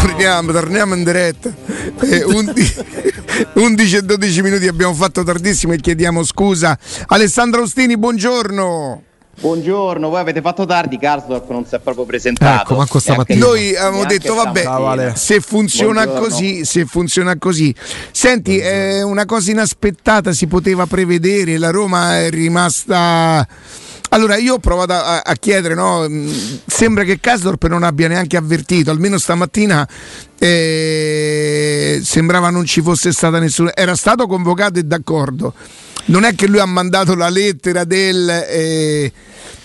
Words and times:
Torniamo, 0.00 0.52
torniamo 0.52 0.94
in 0.94 1.04
diretta. 1.04 1.52
Eh, 2.00 2.22
11, 2.22 2.84
11 3.54 3.96
e 3.96 4.02
12 4.02 4.42
minuti 4.42 4.68
abbiamo 4.68 4.94
fatto 4.94 5.22
tardissimo 5.24 5.72
e 5.72 5.78
chiediamo 5.78 6.22
scusa. 6.22 6.78
Alessandro 7.06 7.62
Ostini, 7.62 7.96
buongiorno. 7.96 9.02
Buongiorno, 9.38 10.08
voi 10.08 10.20
avete 10.20 10.40
fatto 10.40 10.64
tardi, 10.64 10.98
Karsdorp 10.98 11.50
non 11.50 11.66
si 11.66 11.74
è 11.74 11.78
proprio 11.78 12.06
presentato. 12.06 12.62
Ecco, 12.62 12.76
manco 12.76 12.98
stamattina. 12.98 13.44
Noi 13.44 13.76
avevamo 13.76 14.06
detto, 14.06 14.34
vabbè, 14.34 15.12
se 15.14 15.40
funziona 15.40 16.04
Buongiorno. 16.04 16.28
così, 16.28 16.64
se 16.64 16.84
funziona 16.86 17.36
così. 17.36 17.74
Senti, 18.12 18.58
è 18.58 19.02
una 19.02 19.26
cosa 19.26 19.50
inaspettata, 19.50 20.32
si 20.32 20.46
poteva 20.46 20.86
prevedere, 20.86 21.58
la 21.58 21.70
Roma 21.70 22.18
è 22.20 22.30
rimasta... 22.30 23.46
Allora, 24.10 24.36
io 24.36 24.54
ho 24.54 24.58
provato 24.58 24.92
a, 24.92 25.20
a 25.20 25.34
chiedere, 25.34 25.74
no? 25.74 26.08
mh, 26.08 26.60
sembra 26.66 27.04
che 27.04 27.18
Kasdorp 27.20 27.66
non 27.66 27.82
abbia 27.82 28.08
neanche 28.08 28.36
avvertito, 28.36 28.90
almeno 28.90 29.18
stamattina 29.18 29.86
eh, 30.38 32.00
sembrava 32.02 32.50
non 32.50 32.64
ci 32.64 32.82
fosse 32.82 33.12
stata 33.12 33.38
nessuna... 33.38 33.74
Era 33.74 33.94
stato 33.96 34.26
convocato 34.26 34.78
e 34.78 34.84
d'accordo. 34.84 35.54
Non 36.06 36.24
è 36.24 36.34
che 36.34 36.46
lui 36.46 36.60
ha 36.60 36.66
mandato 36.66 37.14
la 37.14 37.28
lettera 37.28 37.84
del... 37.84 38.28
eh, 38.28 39.12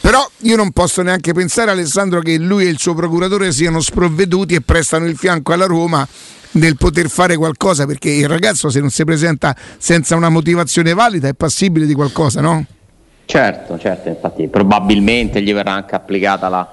però 0.02 0.27
io 0.40 0.55
non 0.55 0.71
posso 0.71 1.04
neanche 1.04 1.32
pensare, 1.32 1.70
Alessandro, 1.70 2.21
che 2.21 2.38
lui 2.38 2.66
e 2.66 2.70
il 2.70 2.80
suo 2.80 2.96
procuratore 2.96 3.52
siano 3.52 3.80
sprovveduti 3.80 4.55
e 4.55 4.62
prestano 4.62 5.05
il 5.05 5.16
fianco 5.16 5.54
alla 5.54 5.68
Roma 5.68 6.08
nel 6.54 6.76
poter 6.76 7.10
fare 7.10 7.38
qualcosa, 7.38 7.85
perché 7.85 8.10
il 8.10 8.27
ragazzo 8.27 8.70
se 8.71 8.80
non 8.80 8.90
si 8.90 9.04
presenta 9.05 9.55
senza 9.77 10.16
una 10.16 10.30
motivazione 10.30 10.94
valida 10.94 11.27
è 11.27 11.34
passibile 11.34 11.85
di 11.85 11.94
qualcosa, 11.94 12.41
no? 12.41 12.66
Certo, 13.31 13.80
certo, 13.80 14.09
infatti 14.09 14.49
probabilmente 14.49 15.41
gli 15.41 15.53
verrà 15.53 15.71
anche 15.71 15.95
applicata 15.95 16.49
la, 16.49 16.67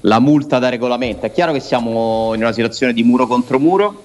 la 0.00 0.18
multa 0.18 0.58
da 0.58 0.70
regolamento. 0.70 1.26
È 1.26 1.30
chiaro 1.30 1.52
che 1.52 1.60
siamo 1.60 2.32
in 2.32 2.40
una 2.40 2.52
situazione 2.52 2.94
di 2.94 3.02
muro 3.02 3.26
contro 3.26 3.58
muro, 3.58 4.02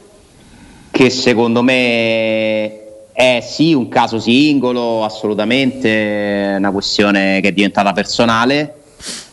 che 0.92 1.10
secondo 1.10 1.64
me 1.64 3.14
è 3.14 3.40
sì 3.42 3.74
un 3.74 3.88
caso 3.88 4.20
singolo, 4.20 5.06
assolutamente 5.06 6.56
una 6.58 6.72
questione 6.72 7.40
che 7.40 7.48
è 7.48 7.54
diventata 7.54 7.94
personale, 7.94 8.74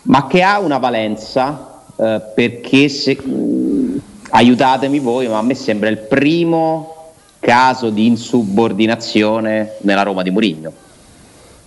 ma 0.03 0.29
che 0.29 0.45
ha 0.45 0.61
una 0.61 0.79
valenza 0.79 1.83
eh, 1.97 2.23
perché 2.33 2.89
se, 2.89 3.21
mh, 3.21 4.01
aiutatemi 4.31 5.01
voi, 5.01 5.27
ma 5.27 5.39
a 5.39 5.43
me 5.43 5.57
sembra 5.57 5.89
il 5.89 5.99
primo 5.99 7.15
caso 7.41 7.91
di 7.91 8.07
insubordinazione 8.07 9.79
nella 9.81 10.03
Roma 10.03 10.23
di 10.23 10.31
Mourinho. 10.31 10.73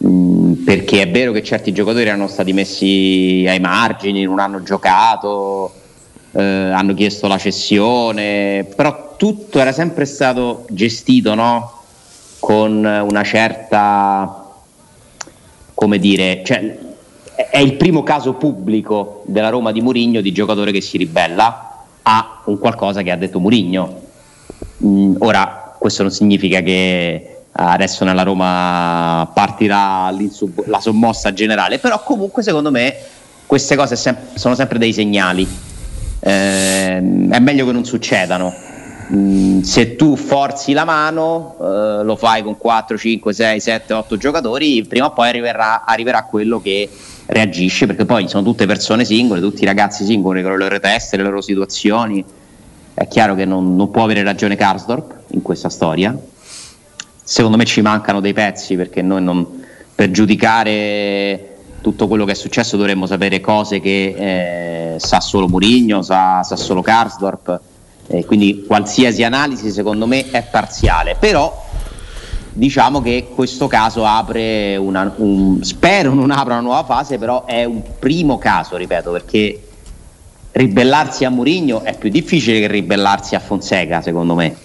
Mm, 0.05 0.63
perché 0.65 1.01
è 1.03 1.09
vero 1.09 1.31
che 1.31 1.43
certi 1.43 1.71
giocatori 1.71 2.05
erano 2.05 2.27
stati 2.27 2.51
messi 2.51 3.45
ai 3.47 3.59
margini, 3.59 4.23
non 4.23 4.39
hanno 4.39 4.61
giocato, 4.61 5.73
eh, 6.31 6.41
hanno 6.41 6.93
chiesto 6.93 7.27
la 7.27 7.37
cessione, 7.37 8.65
però 8.75 9.15
tutto 9.15 9.59
era 9.59 9.71
sempre 9.71 10.05
stato 10.05 10.65
gestito 10.69 11.35
no? 11.35 11.81
con 12.39 12.83
una 12.83 13.23
certa, 13.23 14.51
come 15.73 15.99
dire, 15.99 16.41
cioè, 16.43 16.77
è- 17.49 17.59
il 17.59 17.75
primo 17.75 18.03
caso 18.03 18.33
pubblico 18.33 19.23
della 19.27 19.49
Roma 19.49 19.71
di 19.71 19.81
Murigno 19.81 20.19
di 20.19 20.33
giocatore 20.33 20.73
che 20.73 20.81
si 20.81 20.97
ribella 20.97 21.85
a 22.01 22.41
un 22.45 22.57
qualcosa 22.57 23.01
che 23.01 23.11
ha 23.11 23.15
detto 23.15 23.39
Murigno. 23.39 24.01
Mm, 24.83 25.15
ora, 25.19 25.75
questo 25.79 26.01
non 26.03 26.11
significa 26.11 26.59
che 26.61 27.32
adesso 27.55 28.03
nella 28.03 28.23
Roma 28.23 29.29
partirà 29.33 30.13
la 30.65 30.79
sommossa 30.79 31.33
generale, 31.33 31.79
però 31.79 32.01
comunque 32.03 32.41
secondo 32.41 32.71
me 32.71 32.95
queste 33.45 33.75
cose 33.75 33.95
sem- 33.95 34.35
sono 34.35 34.55
sempre 34.55 34.79
dei 34.79 34.93
segnali. 34.93 35.47
Ehm, 36.19 37.31
è 37.31 37.39
meglio 37.39 37.65
che 37.65 37.71
non 37.71 37.85
succedano. 37.85 38.53
Mm, 39.13 39.61
se 39.61 39.95
tu 39.95 40.15
forzi 40.15 40.73
la 40.73 40.85
mano, 40.85 41.55
eh, 41.59 42.03
lo 42.03 42.15
fai 42.15 42.41
con 42.41 42.57
4, 42.57 42.97
5, 42.97 43.33
6, 43.33 43.59
7, 43.59 43.93
8 43.93 44.17
giocatori, 44.17 44.83
prima 44.85 45.07
o 45.07 45.11
poi 45.11 45.27
arriverà, 45.27 45.83
arriverà 45.85 46.23
quello 46.23 46.59
che 46.61 46.89
reagisce, 47.27 47.85
perché 47.85 48.05
poi 48.05 48.27
sono 48.27 48.43
tutte 48.43 48.65
persone 48.65 49.05
singole, 49.05 49.41
tutti 49.41 49.65
ragazzi 49.65 50.05
singoli 50.05 50.41
con 50.41 50.51
le 50.51 50.57
loro 50.57 50.79
teste, 50.79 51.17
le 51.17 51.23
loro 51.23 51.41
situazioni. 51.41 52.23
È 52.93 53.07
chiaro 53.07 53.35
che 53.35 53.45
non, 53.45 53.75
non 53.75 53.91
può 53.91 54.03
avere 54.03 54.23
ragione 54.23 54.55
Karsdorp 54.55 55.13
in 55.29 55.41
questa 55.41 55.69
storia. 55.69 56.17
Secondo 57.23 57.57
me 57.57 57.65
ci 57.65 57.81
mancano 57.81 58.19
dei 58.19 58.33
pezzi 58.33 58.75
perché 58.75 59.01
noi 59.01 59.23
non, 59.23 59.63
per 59.95 60.11
giudicare 60.11 61.51
tutto 61.81 62.07
quello 62.07 62.25
che 62.25 62.31
è 62.31 62.35
successo 62.35 62.77
dovremmo 62.77 63.05
sapere 63.05 63.41
cose 63.41 63.79
che 63.79 64.93
eh, 64.95 64.99
sa 64.99 65.19
solo 65.19 65.47
Murigno, 65.47 66.01
sa, 66.01 66.43
sa 66.43 66.55
solo 66.55 66.81
Karsdorp. 66.81 67.59
Eh, 68.07 68.25
quindi 68.25 68.65
qualsiasi 68.67 69.23
analisi 69.23 69.71
secondo 69.71 70.07
me 70.07 70.31
è 70.31 70.43
parziale. 70.43 71.15
Però 71.17 71.63
diciamo 72.53 73.01
che 73.01 73.29
questo 73.33 73.67
caso 73.67 74.05
apre 74.05 74.75
una, 74.77 75.13
un, 75.17 75.63
spero 75.63 76.13
non 76.13 76.31
apra 76.31 76.53
una 76.53 76.61
nuova 76.61 76.83
fase, 76.83 77.17
però 77.17 77.45
è 77.45 77.63
un 77.63 77.81
primo 77.99 78.37
caso, 78.37 78.75
ripeto, 78.77 79.11
perché 79.11 79.67
ribellarsi 80.51 81.25
a 81.25 81.29
Murigno 81.29 81.81
è 81.81 81.97
più 81.97 82.09
difficile 82.09 82.59
che 82.59 82.67
ribellarsi 82.67 83.35
a 83.35 83.39
Fonseca, 83.39 84.01
secondo 84.01 84.35
me, 84.35 84.55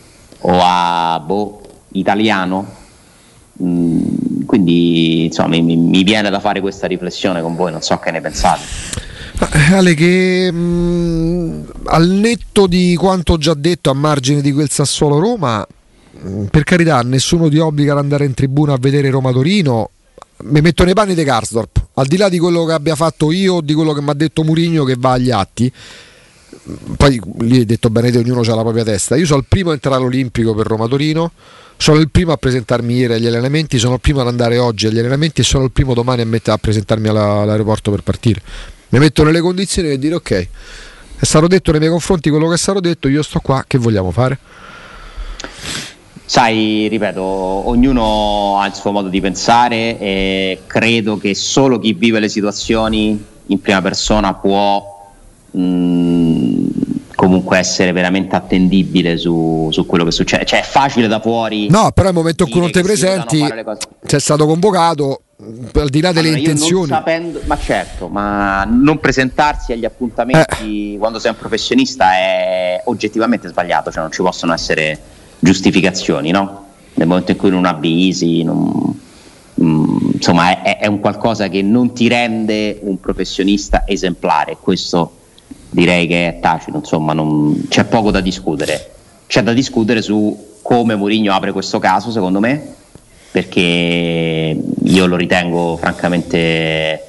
o 0.40 0.58
a 0.62 1.20
boh, 1.24 1.60
Italiano. 1.92 2.66
Mm, 3.62 4.44
quindi 4.46 5.24
insomma 5.24 5.48
mi, 5.60 5.76
mi- 5.76 6.04
viene 6.04 6.30
da 6.30 6.40
fare 6.40 6.60
questa 6.60 6.86
riflessione 6.86 7.42
con 7.42 7.56
voi, 7.56 7.72
non 7.72 7.82
so 7.82 7.98
che 7.98 8.10
ne 8.10 8.20
pensate. 8.20 8.62
Eh, 9.52 9.74
Ale, 9.74 9.94
che 9.94 10.50
mh, 10.50 11.72
al 11.84 12.08
netto 12.08 12.66
di 12.66 12.94
quanto 12.96 13.36
già 13.38 13.54
detto 13.54 13.90
a 13.90 13.94
margine 13.94 14.40
di 14.40 14.52
quel 14.52 14.70
Sassuolo 14.70 15.18
Roma, 15.18 15.66
mh, 16.20 16.44
per 16.44 16.64
carità, 16.64 17.00
nessuno 17.02 17.48
ti 17.48 17.58
obbliga 17.58 17.92
ad 17.92 17.98
andare 17.98 18.24
in 18.24 18.34
tribuna 18.34 18.74
a 18.74 18.78
vedere 18.80 19.10
Roma 19.10 19.32
Torino. 19.32 19.90
Mi 20.40 20.60
metto 20.60 20.84
nei 20.84 20.94
panni 20.94 21.14
di 21.16 21.24
Karsdorp, 21.24 21.86
al 21.94 22.06
di 22.06 22.16
là 22.16 22.28
di 22.28 22.38
quello 22.38 22.64
che 22.64 22.72
abbia 22.72 22.94
fatto 22.94 23.32
io 23.32 23.54
o 23.54 23.60
di 23.60 23.74
quello 23.74 23.92
che 23.92 24.00
mi 24.00 24.10
ha 24.10 24.14
detto 24.14 24.44
Murigno 24.44 24.84
che 24.84 24.94
va 24.96 25.12
agli 25.12 25.30
atti. 25.32 25.72
Poi 26.96 27.20
lì 27.38 27.58
hai 27.58 27.64
detto 27.64 27.88
bene 27.90 28.16
ognuno 28.16 28.40
ha 28.40 28.54
la 28.54 28.62
propria 28.62 28.84
testa. 28.84 29.16
Io 29.16 29.26
sono 29.26 29.40
il 29.40 29.46
primo 29.48 29.70
a 29.70 29.72
entrare 29.72 29.96
all'Olimpico 29.96 30.54
per 30.54 30.66
Roma 30.66 30.86
Torino, 30.86 31.32
sono 31.76 31.98
il 31.98 32.10
primo 32.10 32.32
a 32.32 32.36
presentarmi 32.36 32.94
ieri 32.94 33.14
agli 33.14 33.26
allenamenti, 33.26 33.78
sono 33.78 33.94
il 33.94 34.00
primo 34.00 34.20
ad 34.20 34.26
andare 34.26 34.58
oggi 34.58 34.86
agli 34.86 34.98
allenamenti 34.98 35.40
e 35.40 35.44
sono 35.44 35.64
il 35.64 35.70
primo 35.70 35.94
domani 35.94 36.22
a, 36.22 36.26
mette- 36.26 36.50
a 36.50 36.58
presentarmi 36.58 37.08
alla- 37.08 37.40
all'aeroporto 37.40 37.90
per 37.90 38.02
partire. 38.02 38.42
Mi 38.90 38.98
metto 38.98 39.22
nelle 39.22 39.40
condizioni 39.40 39.88
di 39.88 39.98
dire 39.98 40.14
ok, 40.14 40.48
è 41.18 41.24
stato 41.24 41.46
detto 41.46 41.70
nei 41.70 41.80
miei 41.80 41.92
confronti 41.92 42.30
quello 42.30 42.48
che 42.48 42.54
è 42.54 42.58
stato 42.58 42.80
detto, 42.80 43.08
io 43.08 43.22
sto 43.22 43.40
qua, 43.40 43.64
che 43.66 43.78
vogliamo 43.78 44.10
fare? 44.10 44.38
Sai, 46.24 46.88
ripeto, 46.88 47.22
ognuno 47.22 48.58
ha 48.60 48.66
il 48.66 48.74
suo 48.74 48.90
modo 48.90 49.08
di 49.08 49.20
pensare 49.20 49.98
e 49.98 50.60
credo 50.66 51.16
che 51.16 51.34
solo 51.34 51.78
chi 51.78 51.94
vive 51.94 52.20
le 52.20 52.28
situazioni 52.28 53.24
in 53.46 53.60
prima 53.60 53.80
persona 53.80 54.34
può 54.34 54.97
mh, 55.50 56.66
comunque 57.14 57.58
essere 57.58 57.92
veramente 57.92 58.36
attendibile 58.36 59.16
su, 59.16 59.68
su 59.72 59.86
quello 59.86 60.04
che 60.04 60.10
succede. 60.12 60.44
Cioè 60.44 60.60
è 60.60 60.64
facile 60.64 61.08
da 61.08 61.20
fuori. 61.20 61.68
No, 61.68 61.90
però 61.92 62.08
al 62.08 62.14
momento 62.14 62.44
in 62.44 62.50
cui 62.50 62.60
non 62.60 62.70
potevano 62.70 62.94
presenti, 62.94 63.44
sei 64.06 64.20
stato 64.20 64.46
convocato, 64.46 65.22
al 65.74 65.88
di 65.88 66.00
là 66.00 66.12
delle 66.12 66.28
Allora, 66.28 66.42
io 66.42 66.50
intenzioni. 66.50 66.88
sapendo, 66.88 67.40
ma 67.46 67.58
certo, 67.58 68.08
ma 68.08 68.64
non 68.64 68.98
presentarsi 68.98 69.72
agli 69.72 69.84
appuntamenti 69.84 70.94
Eh. 70.94 70.98
quando 70.98 71.18
sei 71.18 71.30
un 71.32 71.36
professionista 71.38 72.12
è 72.14 72.82
oggettivamente 72.84 73.48
sbagliato, 73.48 73.90
cioè 73.90 74.02
non 74.02 74.12
ci 74.12 74.22
possono 74.22 74.52
essere 74.52 74.98
giustificazioni, 75.40 76.30
no? 76.30 76.66
Nel 76.94 77.06
momento 77.06 77.30
in 77.32 77.36
cui 77.36 77.50
non 77.50 77.64
avvisi, 77.66 78.42
non- 78.42 78.98
mm, 79.62 79.96
insomma, 80.14 80.62
è, 80.62 80.78
è 80.78 80.86
un 80.86 80.98
qualcosa 81.00 81.48
che 81.48 81.62
non 81.62 81.92
ti 81.92 82.08
rende 82.08 82.78
un 82.82 82.98
professionista 83.00 83.84
esemplare. 83.86 84.56
Questo 84.60 85.12
direi 85.70 86.06
che 86.06 86.28
è 86.28 86.40
tacito, 86.40 86.78
insomma, 86.78 87.12
non- 87.12 87.66
c'è 87.68 87.84
poco 87.84 88.10
da 88.10 88.20
discutere. 88.20 88.92
C'è 89.26 89.42
da 89.42 89.52
discutere 89.52 90.02
su 90.02 90.46
come 90.62 90.94
Mourinho 90.96 91.32
apre 91.32 91.52
questo 91.52 91.78
caso, 91.78 92.10
secondo 92.10 92.40
me, 92.40 92.74
perché 93.30 94.56
io 94.82 95.06
lo 95.06 95.16
ritengo 95.16 95.76
francamente 95.76 97.02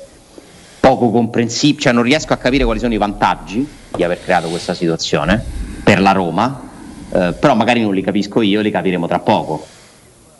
poco 0.79 1.11
comprensibile, 1.11 1.81
cioè 1.81 1.93
non 1.93 2.03
riesco 2.03 2.33
a 2.33 2.37
capire 2.37 2.63
quali 2.63 2.79
sono 2.79 2.93
i 2.93 2.97
vantaggi 2.97 3.67
di 3.95 4.03
aver 4.03 4.21
creato 4.23 4.47
questa 4.49 4.73
situazione 4.73 5.43
per 5.83 6.01
la 6.01 6.11
Roma, 6.11 6.61
eh, 7.11 7.33
però 7.33 7.55
magari 7.55 7.81
non 7.81 7.93
li 7.93 8.01
capisco 8.01 8.41
io, 8.41 8.61
li 8.61 8.71
capiremo 8.71 9.07
tra 9.07 9.19
poco, 9.19 9.65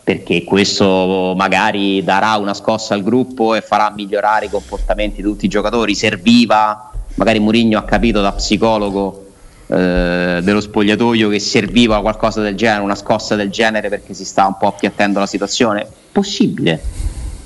perché 0.02 0.44
questo 0.44 1.34
magari 1.36 2.02
darà 2.02 2.36
una 2.36 2.54
scossa 2.54 2.94
al 2.94 3.02
gruppo 3.02 3.54
e 3.54 3.60
farà 3.60 3.90
migliorare 3.94 4.46
i 4.46 4.50
comportamenti 4.50 5.16
di 5.16 5.22
tutti 5.22 5.44
i 5.46 5.48
giocatori, 5.48 5.94
serviva, 5.94 6.89
magari 7.14 7.38
Mourinho 7.38 7.78
ha 7.78 7.84
capito 7.84 8.20
da 8.20 8.32
psicologo 8.32 9.26
eh, 9.66 10.40
dello 10.42 10.60
spogliatoio 10.60 11.28
che 11.28 11.38
serviva 11.38 12.00
qualcosa 12.00 12.40
del 12.40 12.56
genere, 12.56 12.82
una 12.82 12.94
scossa 12.94 13.36
del 13.36 13.50
genere 13.50 13.88
perché 13.88 14.14
si 14.14 14.24
sta 14.24 14.46
un 14.46 14.56
po' 14.58 14.66
appiattendo 14.66 15.18
la 15.18 15.26
situazione, 15.26 15.86
possibile, 16.12 16.80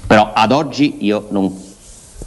però 0.07 0.33
ad 0.35 0.53
oggi 0.53 0.97
io 1.01 1.27
non 1.31 1.53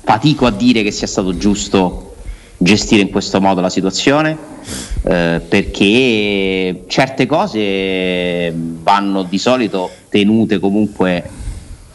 fatico 0.04 0.46
a 0.46 0.52
dire 0.52 0.84
che 0.84 0.92
sia 0.92 1.08
stato 1.08 1.36
giusto 1.36 2.16
gestire 2.58 3.02
in 3.02 3.10
questo 3.10 3.42
modo 3.42 3.62
la 3.62 3.70
situazione. 3.70 4.56
eh, 5.04 5.42
perché 5.48 6.84
certe 6.88 7.26
cose 7.26 8.54
vanno 8.54 9.24
di 9.24 9.38
solito 9.38 9.90
tenute 10.10 10.60
comunque 10.60 11.30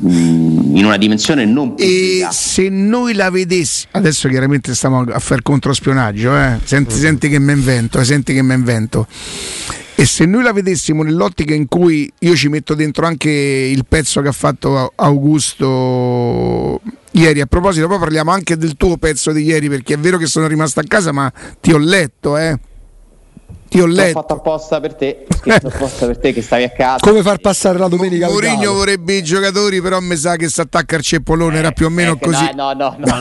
in 0.04 0.82
una 0.84 0.96
dimensione 0.96 1.44
non 1.44 1.70
pubblica. 1.70 2.28
E 2.28 2.32
se 2.32 2.68
noi 2.68 3.14
la 3.14 3.30
vedessimo, 3.30 3.92
adesso 3.92 4.28
chiaramente 4.28 4.74
stiamo 4.74 5.00
a 5.00 5.18
fare 5.18 5.42
controspionaggio, 5.42 6.36
eh? 6.36 6.58
senti, 6.64 6.94
senti 6.94 7.28
che 7.28 7.38
mi 7.38 7.52
invento, 7.52 8.00
eh? 8.00 8.04
senti 8.04 8.34
che 8.34 8.42
mi 8.42 8.54
invento. 8.54 9.06
E 9.94 10.04
se 10.06 10.24
noi 10.24 10.42
la 10.42 10.52
vedessimo 10.52 11.02
nell'ottica 11.02 11.54
in 11.54 11.68
cui 11.68 12.10
io 12.20 12.34
ci 12.34 12.48
metto 12.48 12.74
dentro 12.74 13.06
anche 13.06 13.30
il 13.30 13.84
pezzo 13.86 14.20
che 14.20 14.28
ha 14.28 14.32
fatto 14.32 14.92
Augusto 14.96 16.80
ieri, 17.12 17.40
a 17.40 17.46
proposito, 17.46 17.86
poi 17.86 17.98
parliamo 17.98 18.30
anche 18.32 18.56
del 18.56 18.76
tuo 18.76 18.96
pezzo 18.96 19.30
di 19.32 19.44
ieri, 19.44 19.68
perché 19.68 19.94
è 19.94 19.98
vero 19.98 20.16
che 20.16 20.26
sono 20.26 20.46
rimasto 20.48 20.80
a 20.80 20.84
casa, 20.84 21.12
ma 21.12 21.32
ti 21.60 21.72
ho 21.72 21.78
letto, 21.78 22.36
eh 22.36 22.58
ti 23.72 23.80
ho 23.80 23.86
letto. 23.86 24.04
L'ho 24.04 24.20
fatto 24.20 24.34
apposta 24.34 24.80
per 24.80 24.94
te, 24.94 25.26
scritto 25.34 25.68
apposta 25.68 26.04
per 26.04 26.18
te 26.18 26.34
che 26.34 26.42
stavi 26.42 26.64
a 26.64 26.70
casa. 26.70 26.98
Come 27.00 27.22
far 27.22 27.38
passare 27.38 27.78
la 27.78 27.88
domenica 27.88 28.28
Mourinho 28.28 28.74
vorrebbe 28.74 29.14
i 29.14 29.22
giocatori, 29.22 29.80
però 29.80 29.98
mi 30.00 30.14
sa 30.16 30.36
che 30.36 30.50
si 30.50 30.60
attacca 30.60 30.96
al 30.96 31.02
ceppolone, 31.02 31.56
eh, 31.56 31.58
era 31.58 31.70
più 31.70 31.86
o 31.86 31.88
meno 31.88 32.12
eh, 32.12 32.18
così. 32.18 32.50
No, 32.54 32.74
no, 32.74 32.94
no. 32.98 33.20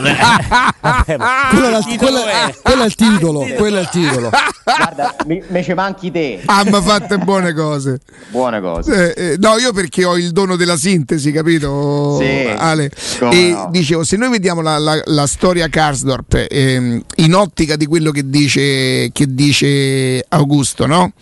quello, 1.50 1.68
è 1.68 1.78
il, 1.78 1.96
quello, 1.96 2.24
è, 2.26 2.54
quello 2.62 2.82
è 2.82 2.84
il 2.84 2.94
titolo, 2.94 3.40
quello 3.56 3.78
è 3.78 3.80
il 3.80 3.88
titolo. 3.88 4.30
Guarda, 4.64 5.16
mi, 5.24 5.42
me 5.48 5.62
ci 5.62 5.72
manchi 5.72 6.10
te. 6.10 6.42
Ah, 6.44 6.64
ma 6.68 6.82
fatte 6.82 7.16
buone 7.16 7.54
cose. 7.54 8.00
Buone 8.28 8.60
cose. 8.60 9.14
Eh, 9.14 9.32
eh, 9.32 9.36
no, 9.38 9.56
io 9.56 9.72
perché 9.72 10.04
ho 10.04 10.18
il 10.18 10.32
dono 10.32 10.56
della 10.56 10.76
sintesi, 10.76 11.32
capito? 11.32 12.18
Sì, 12.20 12.52
Ale. 12.54 12.90
E 13.30 13.50
no. 13.52 13.68
dicevo, 13.70 14.04
se 14.04 14.18
noi 14.18 14.28
vediamo 14.28 14.60
la, 14.60 14.76
la, 14.76 15.00
la 15.06 15.26
storia 15.26 15.68
Karsdorp 15.68 16.46
ehm, 16.50 17.02
in 17.16 17.34
ottica 17.34 17.76
di 17.76 17.86
quello 17.86 18.10
che 18.10 18.28
dice, 18.28 19.10
che 19.12 19.26
dice 19.28 20.24
Augusto, 20.42 20.86
no? 20.86 21.12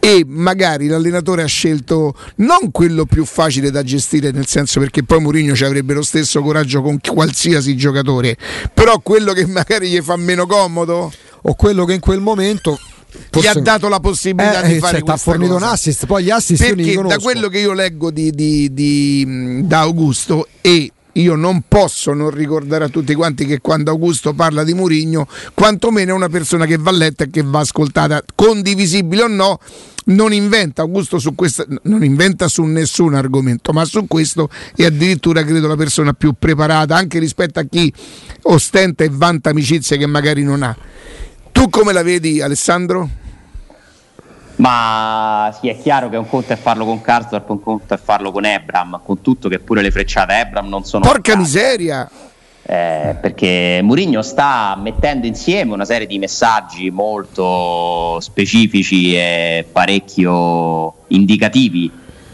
e 0.00 0.24
magari 0.26 0.86
l'allenatore 0.86 1.42
ha 1.42 1.46
scelto 1.46 2.14
non 2.36 2.70
quello 2.70 3.04
più 3.04 3.24
facile 3.24 3.70
da 3.70 3.82
gestire 3.82 4.30
nel 4.30 4.46
senso 4.46 4.80
perché 4.80 5.02
poi 5.02 5.20
Mourinho 5.20 5.54
ci 5.54 5.64
avrebbe 5.64 5.92
lo 5.92 6.02
stesso 6.02 6.40
coraggio 6.40 6.82
con 6.82 6.98
qualsiasi 7.00 7.76
giocatore 7.76 8.36
però 8.72 9.00
quello 9.00 9.32
che 9.32 9.46
magari 9.46 9.90
gli 9.90 10.00
fa 10.00 10.16
meno 10.16 10.46
comodo 10.46 11.12
o 11.42 11.54
quello 11.54 11.84
che 11.84 11.94
in 11.94 12.00
quel 12.00 12.20
momento 12.20 12.78
Forse... 13.30 13.40
gli 13.40 13.46
ha 13.46 13.60
dato 13.60 13.88
la 13.88 14.00
possibilità 14.00 14.62
eh, 14.62 14.74
di 14.74 14.78
fare 14.78 14.96
certo, 14.96 15.12
ha 15.12 15.16
fornito 15.16 15.54
cosa. 15.54 15.66
un 15.66 15.72
assist 15.72 16.06
poi 16.06 16.24
gli 16.24 16.30
assist 16.30 16.74
perché 16.74 16.94
da 17.02 17.18
quello 17.18 17.48
che 17.48 17.58
io 17.58 17.72
leggo 17.72 18.10
di, 18.10 18.30
di, 18.30 18.72
di, 18.72 19.60
da 19.66 19.80
Augusto 19.80 20.46
e 20.60 20.92
io 21.20 21.34
non 21.34 21.62
posso 21.66 22.12
non 22.12 22.30
ricordare 22.30 22.84
a 22.84 22.88
tutti 22.88 23.14
quanti 23.14 23.44
che 23.44 23.60
quando 23.60 23.90
Augusto 23.90 24.34
parla 24.34 24.64
di 24.64 24.74
Murigno, 24.74 25.26
quantomeno 25.54 26.12
è 26.12 26.14
una 26.14 26.28
persona 26.28 26.66
che 26.66 26.76
va 26.76 26.90
letta 26.90 27.24
e 27.24 27.30
che 27.30 27.42
va 27.42 27.60
ascoltata, 27.60 28.22
condivisibile 28.34 29.22
o 29.22 29.28
no, 29.28 29.58
non 30.06 30.32
inventa 30.32 30.82
Augusto 30.82 31.18
su 31.18 31.34
questo, 31.34 31.66
non 31.82 32.04
inventa 32.04 32.48
su 32.48 32.62
nessun 32.64 33.14
argomento, 33.14 33.72
ma 33.72 33.84
su 33.84 34.06
questo 34.06 34.48
è 34.74 34.84
addirittura 34.84 35.44
credo 35.44 35.66
la 35.66 35.76
persona 35.76 36.12
più 36.12 36.34
preparata 36.38 36.96
anche 36.96 37.18
rispetto 37.18 37.58
a 37.58 37.64
chi 37.64 37.92
ostenta 38.42 39.04
e 39.04 39.10
vanta 39.10 39.50
amicizie 39.50 39.96
che 39.96 40.06
magari 40.06 40.42
non 40.42 40.62
ha. 40.62 40.76
Tu 41.52 41.68
come 41.68 41.92
la 41.92 42.02
vedi 42.02 42.40
Alessandro? 42.40 43.26
Ma 44.58 45.56
sì, 45.58 45.68
è 45.68 45.78
chiaro 45.78 46.08
che 46.08 46.16
un 46.16 46.28
conto 46.28 46.52
è 46.52 46.56
farlo 46.56 46.84
con 46.84 47.00
Karsdorp, 47.00 47.48
un 47.50 47.60
conto 47.60 47.94
è 47.94 47.98
farlo 47.98 48.32
con 48.32 48.44
Ebram, 48.44 49.00
con 49.04 49.20
tutto 49.20 49.48
che 49.48 49.60
pure 49.60 49.82
le 49.82 49.90
frecciate 49.90 50.34
Ebram 50.34 50.68
non 50.68 50.84
sono... 50.84 51.04
Porca 51.04 51.32
state. 51.32 51.38
miseria! 51.38 52.10
Eh, 52.70 53.16
perché 53.18 53.80
Mourinho 53.82 54.20
sta 54.20 54.76
mettendo 54.78 55.26
insieme 55.26 55.72
una 55.72 55.86
serie 55.86 56.06
di 56.06 56.18
messaggi 56.18 56.90
molto 56.90 58.20
specifici 58.20 59.16
e 59.16 59.64
parecchio 59.70 61.04
indicativi 61.06 61.90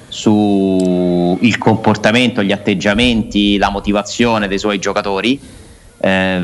sul 0.09 1.59
comportamento, 1.59 2.43
gli 2.43 2.53
atteggiamenti, 2.53 3.59
la 3.59 3.70
motivazione 3.70 4.49
dei 4.49 4.59
suoi 4.59 4.79
giocatori. 4.79 5.38
Eh, 5.99 6.43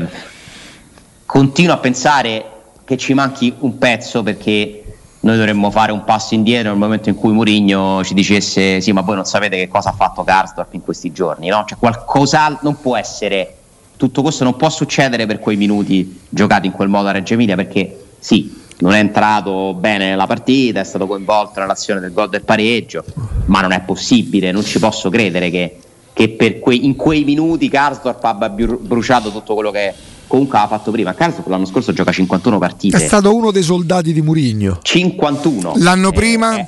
continuo 1.25 1.73
a 1.73 1.77
pensare 1.77 2.45
che 2.85 2.97
ci 2.97 3.13
manchi 3.13 3.53
un 3.59 3.77
pezzo 3.77 4.23
perché 4.23 4.80
noi 5.21 5.37
dovremmo 5.37 5.69
fare 5.69 5.91
un 5.91 6.03
passo 6.03 6.33
indietro 6.33 6.69
nel 6.69 6.79
momento 6.79 7.09
in 7.09 7.15
cui 7.15 7.31
Mourinho 7.31 8.03
ci 8.03 8.13
dicesse 8.13 8.81
sì 8.81 8.91
ma 8.91 9.01
voi 9.01 9.15
non 9.15 9.25
sapete 9.25 9.57
che 9.57 9.67
cosa 9.67 9.89
ha 9.89 9.93
fatto 9.93 10.23
Karsdorp 10.23 10.73
in 10.73 10.81
questi 10.81 11.11
giorni 11.11 11.47
no? 11.49 11.63
cioè 11.67 11.77
qualcosa 11.77 12.57
non 12.61 12.79
può 12.79 12.97
essere 12.97 13.55
tutto 13.97 14.23
questo 14.23 14.43
non 14.43 14.55
può 14.55 14.69
succedere 14.69 15.27
per 15.27 15.39
quei 15.39 15.57
minuti 15.57 16.21
giocati 16.27 16.67
in 16.67 16.73
quel 16.73 16.87
modo 16.87 17.09
a 17.09 17.11
Reggio 17.11 17.33
Emilia 17.33 17.55
perché 17.55 18.05
sì 18.17 18.59
non 18.79 18.93
è 18.93 18.99
entrato 18.99 19.75
bene 19.75 20.09
nella 20.09 20.25
partita 20.25 20.79
è 20.79 20.83
stato 20.83 21.05
coinvolto 21.05 21.59
nell'azione 21.59 21.99
del 21.99 22.13
gol 22.13 22.29
del 22.29 22.43
pareggio 22.43 23.03
ma 23.45 23.61
non 23.61 23.73
è 23.73 23.81
possibile 23.81 24.51
non 24.51 24.63
ci 24.63 24.79
posso 24.79 25.11
credere 25.11 25.51
che, 25.51 25.77
che 26.13 26.59
quei, 26.59 26.85
in 26.85 26.95
quei 26.95 27.23
minuti 27.23 27.69
Karsdorp 27.69 28.23
abbia 28.23 28.49
bruciato 28.49 29.31
tutto 29.31 29.53
quello 29.53 29.69
che 29.69 29.93
comunque 30.31 30.59
ha 30.59 30.67
fatto 30.67 30.91
prima. 30.91 31.13
Caso 31.13 31.43
l'anno 31.47 31.65
scorso 31.65 31.91
gioca 31.91 32.13
51 32.13 32.57
partite. 32.57 32.95
È 32.95 32.99
stato 33.01 33.35
uno 33.35 33.51
dei 33.51 33.63
soldati 33.63 34.13
di 34.13 34.21
Murigno. 34.21 34.79
51. 34.81 35.73
L'anno 35.75 36.09
eh, 36.09 36.13
prima? 36.13 36.57
Eh, 36.57 36.67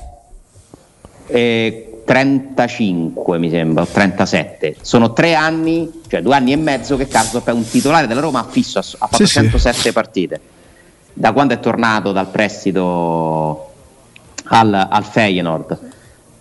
eh, 1.28 2.02
35 2.04 3.40
mi 3.40 3.50
sembra, 3.50 3.86
37. 3.86 4.76
Sono 4.82 5.14
tre 5.14 5.34
anni, 5.34 5.90
cioè 6.10 6.22
due 6.22 6.36
anni 6.36 6.52
e 6.52 6.58
mezzo 6.58 6.98
che 6.98 7.08
Karsdorp 7.08 7.48
è 7.48 7.54
un 7.54 7.66
titolare 7.66 8.06
della 8.06 8.20
Roma 8.20 8.46
fisso, 8.50 8.80
ha 8.80 8.84
fatto 8.84 9.26
sì, 9.26 9.28
107 9.28 9.78
sì. 9.78 9.92
partite. 9.94 10.42
Da 11.14 11.32
quando 11.32 11.54
è 11.54 11.60
tornato 11.62 12.12
dal 12.12 12.28
prestito 12.28 13.72
al, 14.44 14.74
al 14.74 15.06
Feyenoord. 15.06 15.80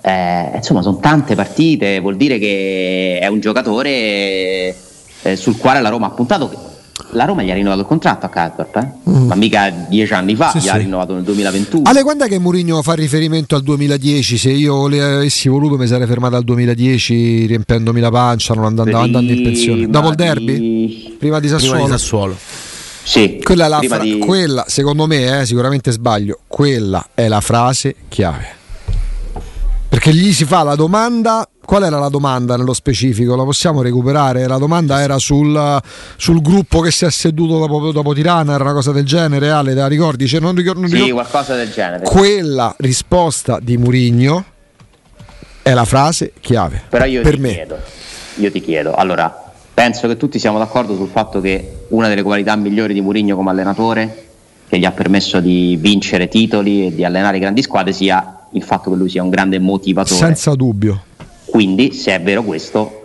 Eh, 0.01 0.51
insomma, 0.57 0.83
sono 0.83 0.97
tante 0.97 1.37
partite, 1.37 2.01
vuol 2.01 2.17
dire 2.17 2.39
che 2.39 3.21
è 3.23 3.29
un 3.29 3.39
giocatore 3.39 4.75
eh, 5.23 5.37
sul 5.37 5.57
quale 5.57 5.81
la 5.81 5.89
Roma 5.89 6.07
ha 6.07 6.11
puntato 6.11 6.72
la 7.13 7.25
Roma 7.25 7.43
gli 7.43 7.51
ha 7.51 7.55
rinnovato 7.55 7.81
il 7.81 7.87
contratto 7.87 8.27
a 8.27 8.29
Karsdorp, 8.29 8.77
eh? 8.77 9.11
mm. 9.11 9.27
ma 9.27 9.35
mica 9.35 9.71
dieci 9.89 10.13
anni 10.13 10.35
fa, 10.35 10.51
sì, 10.51 10.59
gli 10.59 10.63
sì. 10.63 10.69
ha 10.69 10.77
rinnovato 10.77 11.15
nel 11.15 11.23
2021. 11.23 11.83
Ale, 11.85 12.03
quando 12.03 12.25
è 12.25 12.29
che 12.29 12.39
Mourinho 12.39 12.83
fa 12.83 12.95
riferimento 12.95 13.55
al 13.55 13.63
2010? 13.63 14.39
Se 14.39 14.51
io 14.51 14.87
le 14.89 15.03
avessi 15.03 15.49
voluto 15.49 15.77
mi 15.77 15.87
sarei 15.87 16.07
fermato 16.07 16.37
al 16.37 16.45
2010 16.45 17.47
riempendomi 17.47 18.01
la 18.01 18.11
pancia, 18.11 18.55
non 18.55 18.65
andando, 18.65 18.91
Prima 18.91 19.05
andando 19.05 19.33
in 19.33 19.43
pensione. 19.43 19.89
Dopo 19.89 20.09
il 20.09 20.15
derby? 20.15 20.59
Di... 20.59 21.17
Prima 21.19 21.41
di 21.41 21.49
Sassuolo? 21.49 21.75
Prima 21.75 21.87
di 21.89 21.99
Sassuolo. 21.99 22.37
Sì, 23.05 23.41
quella, 23.43 23.67
la 23.67 23.81
fra- 23.81 23.99
di... 23.99 24.19
quella 24.19 24.65
secondo 24.69 25.07
me, 25.07 25.41
eh, 25.41 25.47
sicuramente 25.47 25.91
sbaglio, 25.91 26.41
quella 26.47 27.09
è 27.15 27.29
la 27.29 27.41
frase 27.41 27.97
chiave. 28.09 28.61
Perché 29.93 30.15
gli 30.15 30.33
si 30.33 30.47
fa 30.47 30.63
la 30.63 30.75
domanda 30.75 31.47
Qual 31.63 31.85
era 31.85 31.99
la 31.99 32.09
domanda 32.09 32.57
nello 32.57 32.73
specifico? 32.73 33.37
La 33.37 33.45
possiamo 33.45 33.83
recuperare? 33.83 34.47
La 34.47 34.57
domanda 34.57 35.03
era 35.03 35.19
sul, 35.19 35.81
sul 36.17 36.41
gruppo 36.41 36.81
che 36.81 36.91
si 36.91 37.05
è 37.05 37.11
seduto 37.11 37.59
dopo, 37.59 37.93
dopo, 37.93 38.15
Tirana, 38.15 38.55
era 38.55 38.65
una 38.65 38.73
cosa 38.73 38.91
del 38.91 39.05
genere, 39.05 39.51
Ale, 39.51 39.75
te 39.75 39.81
la 39.81 39.87
ricordi? 39.89 40.27
Cioè, 40.27 40.41
non 40.41 40.55
ricordo, 40.55 40.81
non 40.81 40.89
sì, 40.89 40.95
ricordo. 40.95 41.15
qualcosa 41.15 41.55
del 41.55 41.71
genere. 41.71 42.05
Quella 42.05 42.75
risposta 42.79 43.59
di 43.61 43.77
Murigno 43.77 44.45
è 45.61 45.75
la 45.75 45.85
frase 45.85 46.33
chiave. 46.41 46.85
Però 46.89 47.05
io 47.05 47.21
per 47.21 47.35
ti 47.35 47.41
me. 47.41 47.49
chiedo, 47.51 47.79
io 48.37 48.51
ti 48.51 48.61
chiedo, 48.63 48.95
allora, 48.95 49.53
penso 49.75 50.09
che 50.09 50.17
tutti 50.17 50.39
siamo 50.39 50.57
d'accordo 50.57 50.97
sul 50.97 51.09
fatto 51.09 51.43
che 51.43 51.85
una 51.89 52.09
delle 52.09 52.23
qualità 52.23 52.57
migliori 52.57 52.95
di 52.95 53.03
Murigno 53.03 53.37
come 53.37 53.51
allenatore, 53.51 54.29
che 54.69 54.79
gli 54.79 54.87
ha 54.87 54.93
permesso 54.93 55.39
di 55.39 55.77
vincere 55.79 56.29
titoli 56.29 56.87
e 56.87 56.95
di 56.95 57.05
allenare 57.05 57.39
grandi 57.39 57.61
squadre, 57.61 57.93
sia 57.93 58.39
il 58.53 58.63
fatto 58.63 58.91
che 58.91 58.97
lui 58.97 59.09
sia 59.09 59.23
un 59.23 59.31
grande 59.31 59.59
motivatore. 59.59 60.17
Senza 60.17 60.55
dubbio 60.55 61.11
quindi, 61.53 61.93
se 61.93 62.15
è 62.15 62.23
vero 62.23 62.43
questo, 62.43 63.01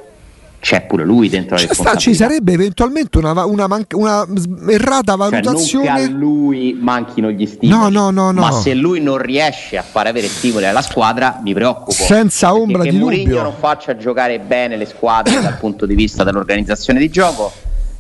c'è 0.62 0.86
pure 0.86 1.04
lui 1.04 1.28
dentro 1.28 1.56
la 1.56 1.64
responsabilità. 1.64 2.00
Ci 2.00 2.16
sarebbe 2.16 2.54
eventualmente 2.54 3.18
una, 3.18 3.44
una, 3.44 3.68
man- 3.68 3.86
una 3.92 4.26
errata 4.70 5.16
valutazione. 5.16 5.86
Cioè, 5.86 5.98
non 5.98 6.08
che 6.08 6.14
a 6.14 6.16
lui 6.16 6.78
manchino 6.80 7.30
gli 7.30 7.46
stimoli, 7.46 7.78
no, 7.78 7.90
no, 7.90 8.10
no, 8.10 8.32
no. 8.32 8.40
ma 8.40 8.52
se 8.54 8.74
lui 8.74 9.02
non 9.02 9.18
riesce 9.18 9.78
a 9.78 9.82
far 9.82 10.08
avere 10.08 10.30
stimoli 10.30 10.66
alla 10.66 10.82
squadra, 10.82 11.42
mi 11.44 11.54
preoccupo. 11.54 11.92
Senza 11.92 12.54
ombra 12.54 12.84
di 12.84 12.92
dubbio. 12.92 13.10
Che 13.10 13.16
Mourinho 13.18 13.42
non 13.42 13.54
faccia 13.60 13.98
giocare 13.98 14.40
bene 14.40 14.78
le 14.78 14.86
squadre 14.86 15.42
dal 15.42 15.58
punto 15.58 15.86
di 15.86 15.96
vista 15.96 16.24
dell'organizzazione 16.24 17.00
di 17.00 17.10
gioco 17.10 17.52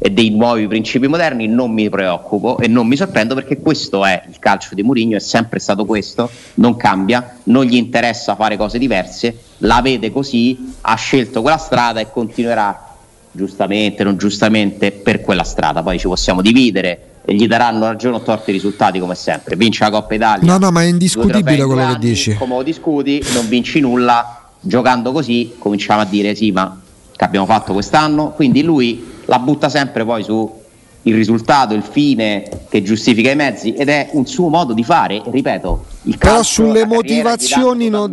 e 0.08 0.12
dei 0.12 0.30
nuovi 0.30 0.68
principi 0.68 1.08
moderni 1.08 1.48
non 1.48 1.72
mi 1.72 1.90
preoccupo 1.90 2.58
e 2.60 2.70
non 2.70 2.88
mi 2.88 2.96
sorprendo 2.96 3.36
perché 3.36 3.60
questo 3.60 4.06
è 4.06 4.24
il 4.30 4.40
calcio 4.40 4.74
di 4.74 4.82
Mourinho, 4.82 5.18
è 5.18 5.20
sempre 5.20 5.60
stato 5.60 5.84
questo, 5.84 6.30
non 6.56 6.78
cambia, 6.78 7.40
non 7.44 7.66
gli 7.66 7.76
interessa 7.76 8.36
fare 8.36 8.56
cose 8.56 8.78
diverse, 8.78 9.38
la 9.60 9.82
vede 9.82 10.10
così, 10.10 10.76
ha 10.80 10.96
scelto 10.96 11.42
quella 11.42 11.58
strada 11.58 12.00
e 12.00 12.10
continuerà 12.10 12.96
giustamente, 13.32 14.06
non 14.06 14.16
giustamente 14.18 14.92
per 14.92 15.20
quella 15.20 15.44
strada, 15.44 15.84
poi 15.84 16.00
ci 16.00 16.08
possiamo 16.08 16.42
dividere 16.42 17.02
e 17.26 17.36
gli 17.36 17.46
daranno 17.46 17.86
ragione 17.88 18.16
o 18.16 18.22
torti 18.22 18.52
i 18.52 18.54
risultati 18.54 19.00
come 19.00 19.16
sempre, 19.16 19.58
vince 19.58 19.84
la 19.84 19.90
Coppa 19.90 20.16
Italia. 20.16 20.50
No, 20.50 20.58
no, 20.58 20.72
ma 20.72 20.84
è 20.84 20.86
indiscutibile 20.86 21.66
quello 21.66 21.82
anni, 21.82 21.94
che 21.96 22.00
dici. 22.00 22.34
Come 22.36 22.56
lo 22.56 22.64
discuti, 22.64 23.22
non 23.34 23.50
vinci 23.50 23.82
nulla, 23.82 24.52
giocando 24.62 25.12
così 25.12 25.56
cominciamo 25.58 26.00
a 26.00 26.06
dire 26.06 26.34
sì, 26.34 26.52
ma 26.52 26.80
che 27.14 27.24
abbiamo 27.26 27.46
fatto 27.46 27.74
quest'anno, 27.74 28.30
quindi 28.30 28.64
lui 28.64 29.16
la 29.28 29.40
butta 29.40 29.70
sempre 29.70 30.04
poi 30.04 30.24
su 30.24 30.66
il 31.04 31.16
risultato, 31.16 31.74
il 31.74 31.84
fine 31.84 32.50
che 32.70 32.82
giustifica 32.84 33.32
i 33.32 33.36
mezzi 33.36 33.74
ed 33.74 33.88
è 33.88 34.10
un 34.12 34.26
suo 34.26 34.50
modo 34.50 34.74
di 34.74 34.84
fare, 34.84 35.22
ripeto. 35.26 35.86
Il 36.08 36.18
Però 36.18 36.42
sulle 36.42 36.86
motivazioni, 36.86 37.90
no, 37.90 38.10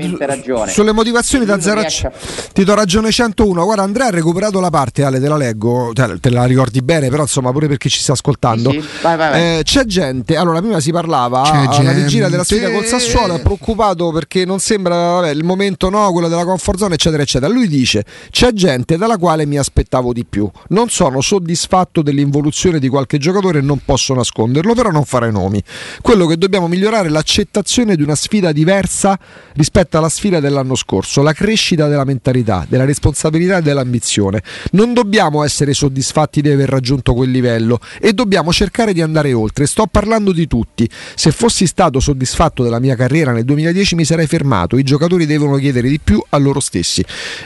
sulle 0.67 0.91
motivazioni 0.91 1.45
da 1.45 1.61
0 1.61 1.81
a 1.81 1.87
100 1.87 2.17
ti 2.53 2.65
do 2.65 2.75
ragione 2.75 3.13
101. 3.13 3.65
Guarda, 3.65 3.83
Andrea 3.85 4.09
ha 4.09 4.11
recuperato 4.11 4.59
la 4.59 4.71
parte, 4.71 5.05
Ale, 5.05 5.21
te 5.21 5.29
la 5.29 5.37
leggo, 5.37 5.93
te 5.93 6.31
la 6.31 6.45
ricordi 6.45 6.83
bene, 6.83 7.09
però 7.09 7.23
insomma, 7.23 7.53
pure 7.53 7.69
perché 7.69 7.89
ci 7.89 8.01
sta 8.01 8.13
ascoltando. 8.13 8.73
Sì, 8.73 8.81
sì. 8.81 8.89
Vai, 9.01 9.17
vai, 9.17 9.31
vai. 9.31 9.59
Eh, 9.59 9.63
c'è 9.63 9.85
gente, 9.85 10.35
allora 10.37 10.61
prima 10.61 10.81
si 10.81 10.91
parlava 10.91 11.43
c'è 11.43 11.81
alla 11.81 11.93
vigilia 11.93 12.29
della 12.29 12.43
sfida 12.43 12.69
col 12.73 12.85
Sassuolo, 12.85 13.37
è 13.37 13.41
preoccupato 13.41 14.11
perché 14.11 14.45
non 14.45 14.59
sembra 14.59 14.97
vabbè, 14.97 15.31
il 15.31 15.45
momento 15.45 15.89
no, 15.89 16.11
quello 16.11 16.27
della 16.27 16.45
comfort 16.45 16.79
zone, 16.79 16.95
eccetera, 16.95 17.23
eccetera. 17.23 17.53
Lui 17.53 17.69
dice: 17.69 18.05
c'è 18.31 18.53
gente 18.53 18.97
dalla 18.97 19.19
quale 19.19 19.47
mi 19.47 19.57
aspettavo 19.57 20.13
di 20.13 20.25
più. 20.25 20.51
Non 20.71 20.89
sono 20.89 21.21
soddisfatto 21.21 22.03
dell'involuzione 22.03 22.81
di 22.81 22.89
qualche 22.89 23.19
giocatore 23.19 23.61
non 23.61 23.81
posso 23.85 24.15
nasconderlo, 24.15 24.75
però 24.75 24.91
non 24.91 25.05
farei 25.05 25.31
nomi. 25.31 25.63
Quello 26.03 26.27
che 26.27 26.37
dobbiamo 26.37 26.67
migliorare 26.67 27.07
è 27.07 27.11
l'accettazione 27.11 27.83
di 27.93 28.03
una 28.03 28.15
sfida 28.15 28.53
diversa 28.53 29.19
rispetto 29.55 29.99
alla 29.99 30.09
sfida 30.09 30.41
dell'anno 30.41 30.75
scorso, 30.75 31.23
la 31.23 31.33
crescita 31.33 31.87
della 31.87 32.05
mentalità, 32.05 32.65
della 32.69 32.85
responsabilità 32.85 33.59
e 33.59 33.63
dell'ambizione. 33.63 34.43
Non 34.73 34.95
dobbiamo 34.95 35.45
essere 35.45 35.75
soddisfatti 35.75 36.41
di 36.41 36.51
aver 36.51 36.69
raggiunto 36.69 37.13
quel 37.13 37.31
livello 37.31 37.79
e 38.01 38.13
dobbiamo 38.15 38.53
cercare 38.53 38.93
di 38.93 39.03
andare 39.03 39.33
oltre. 39.35 39.67
Sto 39.67 39.87
parlando 39.87 40.33
di 40.33 40.47
tutti. 40.47 40.89
Se 41.15 41.31
fossi 41.31 41.67
stato 41.67 42.01
soddisfatto 42.01 42.63
della 42.63 42.81
mia 42.81 42.97
carriera 42.97 43.33
nel 43.33 43.45
2010 43.45 43.95
mi 43.95 44.05
sarei 44.05 44.27
fermato. 44.27 44.79
I 44.79 44.83
giocatori 44.83 45.27
devono 45.27 45.57
chiedere 45.57 45.89
di 45.89 46.01
più 46.01 46.23
a 46.31 46.39
loro 46.39 46.61
stessi. 46.61 47.05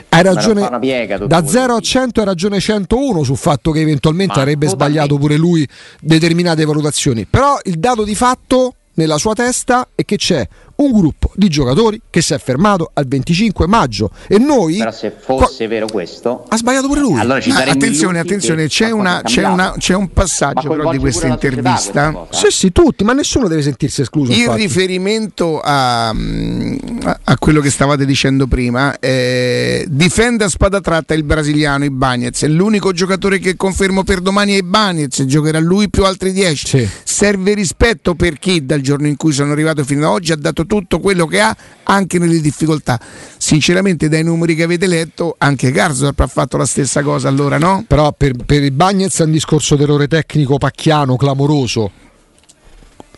Hai 0.09 0.23
ragione. 0.23 0.67
Piega, 0.79 1.17
da 1.17 1.45
0 1.45 1.75
a 1.75 1.79
100 1.79 2.19
hai 2.21 2.25
ragione 2.25 2.59
101 2.59 3.23
sul 3.23 3.37
fatto 3.37 3.71
che 3.71 3.81
eventualmente 3.81 4.35
Ma 4.35 4.41
avrebbe 4.41 4.67
sbagliato 4.67 5.17
pure 5.17 5.35
lui 5.35 5.67
determinate 5.99 6.63
valutazioni. 6.65 7.25
Però 7.25 7.57
il 7.63 7.79
dato 7.79 8.03
di 8.03 8.15
fatto 8.15 8.75
nella 8.99 9.17
sua 9.17 9.33
testa 9.33 9.91
è 9.95 10.03
che 10.03 10.17
c'è 10.17 10.45
un 10.79 10.91
gruppo 10.91 11.31
di 11.35 11.49
giocatori 11.49 12.01
che 12.09 12.21
si 12.21 12.33
è 12.33 12.39
fermato 12.39 12.91
al 12.93 13.07
25 13.07 13.67
maggio 13.67 14.11
e 14.27 14.37
noi 14.37 14.77
però 14.77 14.91
se 14.91 15.13
fosse 15.17 15.63
co- 15.63 15.69
vero 15.69 15.87
questo 15.87 16.45
ha 16.47 16.57
sbagliato 16.57 16.87
pure 16.87 17.01
lui. 17.01 17.19
allora 17.19 17.39
ci 17.39 17.51
attenzione 17.51 18.19
attenzione 18.19 18.67
c'è, 18.67 18.89
una, 18.91 19.21
c'è, 19.23 19.45
una, 19.45 19.73
c'è, 19.77 19.93
un 19.93 20.09
passaggio 20.09 20.69
però 20.69 20.91
di 20.91 20.97
questa 20.97 21.27
intervista. 21.27 22.11
questa 22.11 22.47
sì 22.47 22.55
sì 22.55 22.71
tutti 22.71 23.03
ma 23.03 23.13
nessuno 23.13 23.47
deve 23.47 23.61
sentirsi 23.61 24.01
escluso 24.01 24.31
in 24.31 24.39
infatti. 24.39 24.61
riferimento 24.61 25.59
a, 25.59 26.09
a, 26.09 27.37
quello 27.37 27.61
che 27.61 27.69
stavate 27.69 28.05
dicendo 28.05 28.47
prima 28.47 28.97
eh, 28.99 29.85
difende 29.89 30.45
a 30.45 30.49
spada 30.49 30.81
tratta 30.81 31.13
il 31.13 31.23
brasiliano 31.23 31.83
Ibanez. 31.83 32.43
È 32.43 32.47
l'unico 32.47 32.91
giocatore 32.91 33.39
che 33.39 33.55
confermo 33.55 34.03
per 34.03 34.19
domani 34.21 34.53
è 34.53 34.57
Ibanez 34.57 35.23
giocherà 35.25 35.59
lui 35.59 35.89
più 35.89 36.05
altri 36.05 36.31
10 36.31 36.67
sì. 36.67 36.89
serve 37.03 37.53
rispetto 37.53 38.15
per 38.15 38.39
chi 38.39 38.65
dal 38.65 38.81
giorno 38.81 39.07
in 39.07 39.17
cui 39.17 39.31
sono 39.31 39.51
arrivato 39.51 39.83
fino 39.83 40.07
ad 40.07 40.13
oggi 40.13 40.31
ha 40.31 40.35
dato 40.37 40.65
tutto 40.69 40.99
quello 40.99 41.25
che 41.25 41.39
ha 41.41 41.55
anche 41.83 42.19
nelle 42.19 42.39
difficoltà. 42.39 42.99
Sinceramente, 43.37 44.07
dai 44.07 44.23
numeri 44.23 44.53
che 44.53 44.61
avete 44.61 44.85
letto, 44.85 45.33
anche 45.39 45.71
Garzorp 45.71 46.19
ha 46.19 46.27
fatto 46.27 46.57
la 46.57 46.65
stessa 46.67 47.01
cosa 47.01 47.27
allora, 47.27 47.57
no? 47.57 47.83
Però 47.87 48.13
per, 48.15 48.33
per 48.45 48.61
il 48.61 48.71
Bagnez 48.71 49.19
è 49.19 49.23
un 49.23 49.31
discorso 49.31 49.75
d'errore 49.75 50.07
tecnico 50.07 50.59
pacchiano, 50.59 51.15
clamoroso 51.15 51.91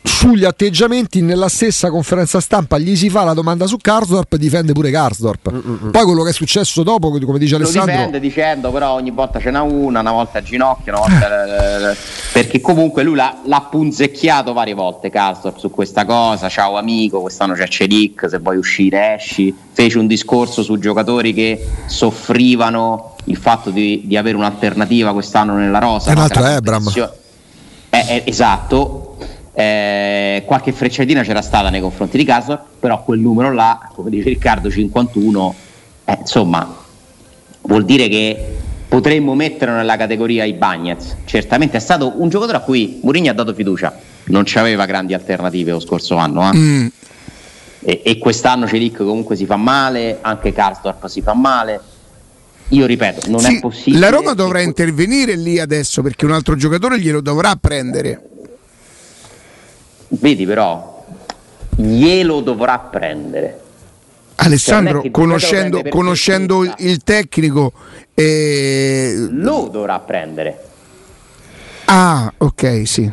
sugli 0.03 0.45
atteggiamenti 0.45 1.21
nella 1.21 1.47
stessa 1.47 1.89
conferenza 1.89 2.39
stampa 2.39 2.79
gli 2.79 2.95
si 2.95 3.09
fa 3.09 3.23
la 3.23 3.33
domanda 3.33 3.67
su 3.67 3.77
Karsdorp 3.77 4.35
difende 4.35 4.73
pure 4.73 4.89
Karsdorp 4.89 5.51
Mm-mm. 5.51 5.91
poi 5.91 6.03
quello 6.03 6.23
che 6.23 6.29
è 6.31 6.33
successo 6.33 6.81
dopo 6.81 7.11
come 7.11 7.37
dice 7.37 7.57
lo 7.57 7.63
Alessandro 7.63 7.91
lo 7.91 7.97
difende 7.97 8.19
dicendo 8.19 8.71
però 8.71 8.93
ogni 8.93 9.11
volta 9.11 9.39
ce 9.39 9.51
n'è 9.51 9.59
una 9.59 9.99
una 9.99 10.11
volta 10.11 10.39
a 10.39 10.41
ginocchio 10.41 10.91
una 10.93 11.01
volta, 11.01 11.91
eh. 11.91 11.97
perché 12.33 12.61
comunque 12.61 13.03
lui 13.03 13.15
l'ha, 13.15 13.41
l'ha, 13.45 13.67
punzecchiato 13.69 14.53
varie 14.53 14.73
volte 14.73 15.09
Karsdorp 15.09 15.57
su 15.57 15.69
questa 15.69 16.05
cosa 16.05 16.49
ciao 16.49 16.77
amico 16.77 17.21
quest'anno 17.21 17.53
c'è 17.53 17.67
Celic 17.67 18.27
se 18.27 18.39
vuoi 18.39 18.57
uscire 18.57 19.15
esci 19.15 19.55
fece 19.71 19.99
un 19.99 20.07
discorso 20.07 20.63
su 20.63 20.79
giocatori 20.79 21.33
che 21.33 21.63
soffrivano 21.85 23.15
il 23.25 23.37
fatto 23.37 23.69
di, 23.69 24.01
di 24.05 24.17
avere 24.17 24.35
un'alternativa 24.35 25.13
quest'anno 25.13 25.55
nella 25.55 25.79
rosa 25.79 26.11
un 26.11 26.17
altro 26.17 26.43
è 26.43 26.55
Ebram 26.55 26.91
eh, 27.93 28.05
eh, 28.07 28.23
esatto 28.25 29.17
eh, 29.53 30.43
qualche 30.45 30.71
frecciatina 30.71 31.23
c'era 31.23 31.41
stata 31.41 31.69
nei 31.69 31.81
confronti 31.81 32.17
di 32.17 32.23
Casor, 32.23 32.61
però 32.79 33.03
quel 33.03 33.19
numero 33.19 33.51
là, 33.51 33.89
come 33.93 34.09
dice 34.09 34.29
Riccardo, 34.29 34.69
51, 34.69 35.55
eh, 36.05 36.17
insomma, 36.19 36.75
vuol 37.61 37.85
dire 37.85 38.07
che 38.07 38.57
potremmo 38.87 39.35
metterlo 39.35 39.75
nella 39.75 39.97
categoria 39.97 40.43
i 40.45 40.53
Bagnets. 40.53 41.17
Certamente 41.25 41.77
è 41.77 41.79
stato 41.79 42.13
un 42.17 42.29
giocatore 42.29 42.57
a 42.57 42.61
cui 42.61 42.99
Mourinho 43.03 43.29
ha 43.29 43.33
dato 43.33 43.53
fiducia, 43.53 43.97
non 44.25 44.43
c'aveva 44.45 44.85
grandi 44.85 45.13
alternative 45.13 45.71
lo 45.71 45.79
scorso 45.79 46.15
anno. 46.15 46.49
Eh? 46.49 46.55
Mm. 46.55 46.87
E, 47.83 48.01
e, 48.03 48.17
quest'anno 48.19 48.67
Celic 48.67 48.97
comunque 48.97 49.35
si 49.35 49.45
fa 49.45 49.55
male, 49.55 50.19
anche 50.21 50.53
Karsdorp 50.53 51.07
si 51.07 51.21
fa 51.21 51.33
male. 51.33 51.79
Io 52.69 52.85
ripeto, 52.85 53.29
non 53.29 53.39
sì, 53.39 53.57
è 53.57 53.59
possibile. 53.59 53.99
La 53.99 54.09
Roma 54.09 54.33
dovrà 54.33 54.61
intervenire 54.61 55.35
lì 55.35 55.59
adesso 55.59 56.01
perché 56.01 56.25
un 56.25 56.31
altro 56.31 56.55
giocatore 56.55 56.99
glielo 56.99 57.19
dovrà 57.19 57.55
prendere. 57.55 58.30
Vedi 60.13 60.45
però, 60.45 61.05
glielo 61.75 62.41
dovrà 62.41 62.77
prendere. 62.79 63.59
Alessandro, 64.35 65.01
cioè 65.01 65.11
conoscendo, 65.11 65.81
conoscendo 65.87 66.73
il 66.79 67.01
tecnico, 67.03 67.71
eh... 68.13 69.27
lo 69.29 69.69
dovrà 69.71 69.99
prendere. 69.99 70.63
Ah, 71.85 72.31
ok, 72.35 72.81
sì. 72.85 73.11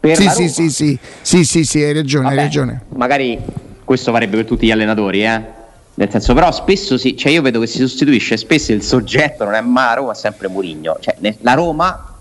Sì, 0.00 0.28
sì, 0.28 0.48
sì, 0.48 0.70
sì, 0.70 0.98
sì, 1.22 1.44
sì, 1.44 1.64
sì, 1.64 1.82
hai 1.82 1.92
ragione, 1.92 2.24
Vabbè, 2.24 2.36
hai 2.36 2.42
ragione. 2.42 2.82
Magari 2.90 3.38
questo 3.84 4.12
varrebbe 4.12 4.36
per 4.36 4.46
tutti 4.46 4.66
gli 4.66 4.70
allenatori, 4.70 5.24
eh? 5.24 5.42
Nel 5.94 6.10
senso, 6.10 6.34
però 6.34 6.52
spesso 6.52 6.96
si, 6.98 7.16
cioè 7.16 7.32
io 7.32 7.42
vedo 7.42 7.60
che 7.60 7.66
si 7.66 7.78
sostituisce, 7.78 8.36
spesso 8.36 8.72
il 8.72 8.82
soggetto 8.82 9.44
non 9.44 9.54
è 9.54 9.60
Maro, 9.60 10.06
ma 10.06 10.14
sempre 10.14 10.48
Murigno. 10.48 10.96
Cioè, 11.00 11.16
la 11.40 11.54
Roma 11.54 12.11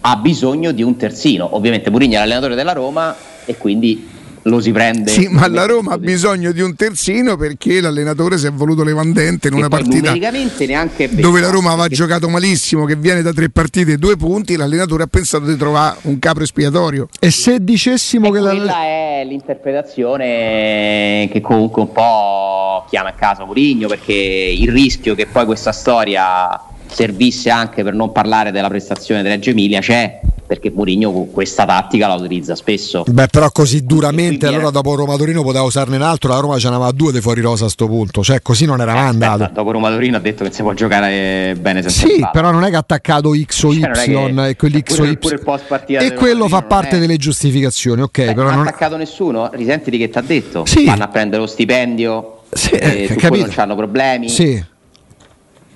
ha 0.00 0.16
bisogno 0.16 0.72
di 0.72 0.82
un 0.82 0.96
terzino. 0.96 1.56
Ovviamente 1.56 1.90
Mourinho 1.90 2.14
è 2.14 2.18
l'allenatore 2.18 2.54
della 2.54 2.72
Roma 2.72 3.14
e 3.44 3.56
quindi 3.56 4.10
lo 4.42 4.60
si 4.60 4.72
prende. 4.72 5.10
Sì, 5.10 5.28
ma 5.28 5.46
la 5.48 5.66
Roma 5.66 5.92
ha 5.92 5.98
bisogno 5.98 6.52
di 6.52 6.60
un 6.60 6.74
terzino 6.74 7.36
perché 7.36 7.80
l'allenatore 7.80 8.38
si 8.38 8.46
è 8.46 8.52
voluto 8.52 8.82
levandente 8.82 9.48
in 9.48 9.54
una 9.54 9.68
partita 9.68 10.12
dove 10.12 11.40
la 11.40 11.50
Roma 11.50 11.72
aveva 11.72 11.88
giocato 11.88 12.28
malissimo, 12.28 12.84
che 12.84 12.96
viene 12.96 13.22
da 13.22 13.32
tre 13.32 13.50
partite 13.50 13.92
e 13.92 13.96
due 13.98 14.16
punti. 14.16 14.56
L'allenatore 14.56 15.04
ha 15.04 15.06
pensato 15.06 15.44
di 15.44 15.56
trovare 15.56 15.98
un 16.02 16.18
capro 16.18 16.42
espiatorio. 16.42 17.08
E 17.20 17.30
se 17.30 17.62
dicessimo 17.62 18.28
e 18.28 18.32
che 18.32 18.38
quella 18.38 18.64
la... 18.64 18.82
è 18.82 19.24
l'interpretazione 19.26 21.28
che 21.30 21.40
comunque 21.40 21.82
un 21.82 21.92
po' 21.92 22.84
chiama 22.88 23.10
a 23.10 23.12
caso 23.12 23.44
Mourinho 23.44 23.88
perché 23.88 24.12
il 24.12 24.70
rischio 24.70 25.14
che 25.14 25.26
poi 25.26 25.44
questa 25.44 25.72
storia 25.72 26.60
servisse 26.92 27.50
anche 27.50 27.82
per 27.82 27.94
non 27.94 28.12
parlare 28.12 28.50
della 28.50 28.68
prestazione 28.68 29.22
di 29.22 29.28
Reggio 29.28 29.50
Emilia 29.50 29.80
c'è 29.80 30.20
perché 30.52 30.70
Mourinho 30.70 31.28
questa 31.32 31.64
tattica 31.64 32.06
la 32.06 32.14
utilizza 32.14 32.54
spesso. 32.54 33.04
Beh, 33.06 33.28
però 33.28 33.50
così 33.50 33.86
duramente 33.86 34.46
allora 34.46 34.68
dopo 34.68 34.94
Roma 34.94 35.16
Torino 35.16 35.42
poteva 35.42 35.64
usarne 35.64 35.96
un 35.96 36.02
altro, 36.02 36.28
la 36.28 36.40
Roma 36.40 36.58
ce 36.58 36.68
n'aveva 36.68 36.90
due 36.90 37.10
di 37.10 37.22
fuori 37.22 37.40
rosa 37.40 37.64
a 37.64 37.68
sto 37.70 37.86
punto, 37.86 38.22
cioè 38.22 38.42
così 38.42 38.66
non 38.66 38.82
era 38.82 38.94
eh, 38.94 38.98
andato. 38.98 39.50
dopo 39.50 39.70
Roma 39.70 39.88
Torino 39.88 40.18
ha 40.18 40.20
detto 40.20 40.44
che 40.44 40.52
si 40.52 40.60
può 40.60 40.74
giocare 40.74 41.56
bene 41.58 41.80
senza 41.80 42.06
Sì, 42.06 42.22
però 42.30 42.50
non 42.50 42.64
è 42.64 42.68
che 42.68 42.76
ha 42.76 42.80
attaccato 42.80 43.32
X 43.34 43.62
o 43.62 43.72
cioè, 43.72 44.08
Y 44.08 44.38
e 44.48 44.56
quell'X 44.56 44.98
o 44.98 45.04
Y 45.06 45.96
e 45.96 46.12
quello 46.12 46.48
fa 46.48 46.60
parte 46.60 46.98
delle 46.98 47.16
giustificazioni, 47.16 48.02
ok, 48.02 48.24
Beh, 48.24 48.34
però 48.34 48.50
non 48.50 48.58
ha 48.58 48.62
attaccato 48.62 48.98
nessuno, 48.98 49.48
risenti 49.54 49.88
di 49.90 49.96
che 49.96 50.10
ti 50.10 50.18
ha 50.18 50.22
detto? 50.22 50.66
Sì. 50.66 50.84
Vanno 50.84 51.04
a 51.04 51.08
prendere 51.08 51.40
lo 51.40 51.48
stipendio, 51.48 52.42
sì, 52.50 52.72
eh, 52.72 53.16
su 53.18 53.26
non 53.26 53.52
hanno 53.56 53.74
problemi. 53.74 54.28
Sì 54.28 54.70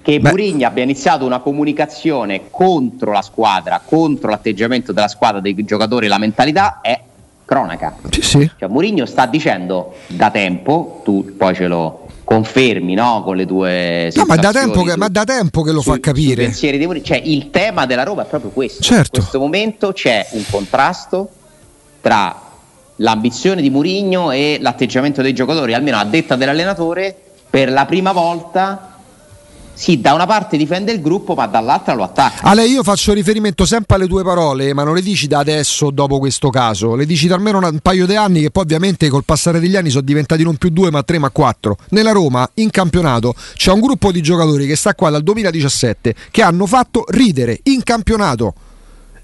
che 0.07 0.21
Mourinho 0.21 0.65
abbia 0.65 0.85
iniziato 0.85 1.27
una 1.27 1.41
comunicazione 1.41 2.43
contro 2.49 3.11
la 3.11 3.23
squadra, 3.23 3.83
contro 3.85 4.31
l'atteggiamento 4.31 4.93
della 4.93 5.09
squadra, 5.09 5.41
dei 5.41 5.53
giocatori, 5.65 6.07
la 6.07 6.19
mentalità 6.19 6.79
è 6.81 7.01
cronaca. 7.45 7.97
Sì, 8.11 8.23
sì. 8.23 8.51
Cioè, 8.57 8.69
Mourinho 8.69 9.05
sta 9.05 9.27
dicendo 9.27 9.95
da 10.07 10.31
tempo, 10.31 11.01
tu 11.03 11.35
poi 11.37 11.57
ce 11.57 11.67
lo 11.67 12.07
confermi 12.23 12.95
no? 12.95 13.23
con 13.25 13.35
le 13.35 13.47
tue 13.47 14.13
no, 14.15 14.25
ma 14.27 14.37
da 14.37 14.53
tempo 14.53 14.83
che, 14.83 14.97
ma 14.97 15.09
da 15.09 15.25
tempo 15.25 15.63
che 15.63 15.73
lo 15.73 15.81
su, 15.81 15.91
fa 15.91 15.99
capire 15.99 16.47
di, 16.47 17.03
cioè, 17.03 17.21
il 17.25 17.51
tema 17.51 17.87
della 17.87 18.03
Roma 18.03 18.23
è 18.23 18.27
proprio 18.27 18.51
questo 18.51 18.83
certo. 18.83 19.19
in 19.19 19.21
questo 19.21 19.39
momento 19.39 19.93
c'è 19.93 20.27
un 20.33 20.43
contrasto 20.51 21.29
tra 22.01 22.43
l'ambizione 22.97 23.63
di 23.63 23.71
Mourinho 23.71 24.33
e 24.33 24.59
l'atteggiamento 24.61 25.23
dei 25.23 25.35
giocatori 25.35 25.73
almeno 25.73 25.99
a 25.99 26.05
detta 26.05 26.35
dell'allenatore 26.35 27.17
per 27.49 27.71
la 27.71 27.87
prima 27.87 28.11
volta 28.11 28.96
sì, 29.77 30.01
da 30.01 30.15
una 30.15 30.25
parte 30.25 30.57
difende 30.57 30.91
il 30.91 31.03
gruppo, 31.03 31.35
ma 31.35 31.47
dall'altra 31.47 31.93
lo 31.93 32.03
attacca. 32.03 32.43
Ale, 32.47 32.65
io 32.65 32.83
faccio 32.83 33.13
riferimento 33.13 33.67
sempre 33.67 33.97
alle 33.97 34.07
tue 34.07 34.25
parole, 34.25 34.73
ma 34.73 34.85
non 34.85 34.95
le 34.95 35.03
dici 35.03 35.27
da 35.27 35.41
adesso, 35.41 35.91
dopo 35.91 36.19
questo 36.19 36.49
caso, 36.49 36.95
le 36.95 37.05
dici 37.05 37.27
da 37.27 37.35
almeno 37.35 37.59
un 37.59 37.79
paio 37.83 38.07
di 38.07 38.17
anni, 38.17 38.41
che 38.41 38.51
poi 38.51 38.63
ovviamente 38.63 39.11
col 39.11 39.25
passare 39.25 39.61
degli 39.61 39.77
anni 39.77 39.91
sono 39.91 40.03
diventati 40.03 40.43
non 40.43 40.57
più 40.57 40.71
due, 40.71 40.91
ma 40.91 41.03
tre, 41.03 41.19
ma 41.19 41.29
quattro. 41.29 41.77
Nella 41.91 42.13
Roma, 42.13 42.49
in 42.55 42.71
campionato, 42.71 43.35
c'è 43.55 43.71
un 43.71 43.81
gruppo 43.81 44.11
di 44.13 44.23
giocatori 44.23 44.67
che 44.67 44.77
sta 44.77 44.95
qua 44.95 45.11
dal 45.11 45.23
2017 45.23 46.15
che 46.31 46.43
hanno 46.43 46.65
fatto 46.65 47.05
ridere 47.09 47.61
in 47.65 47.83
campionato 47.83 48.55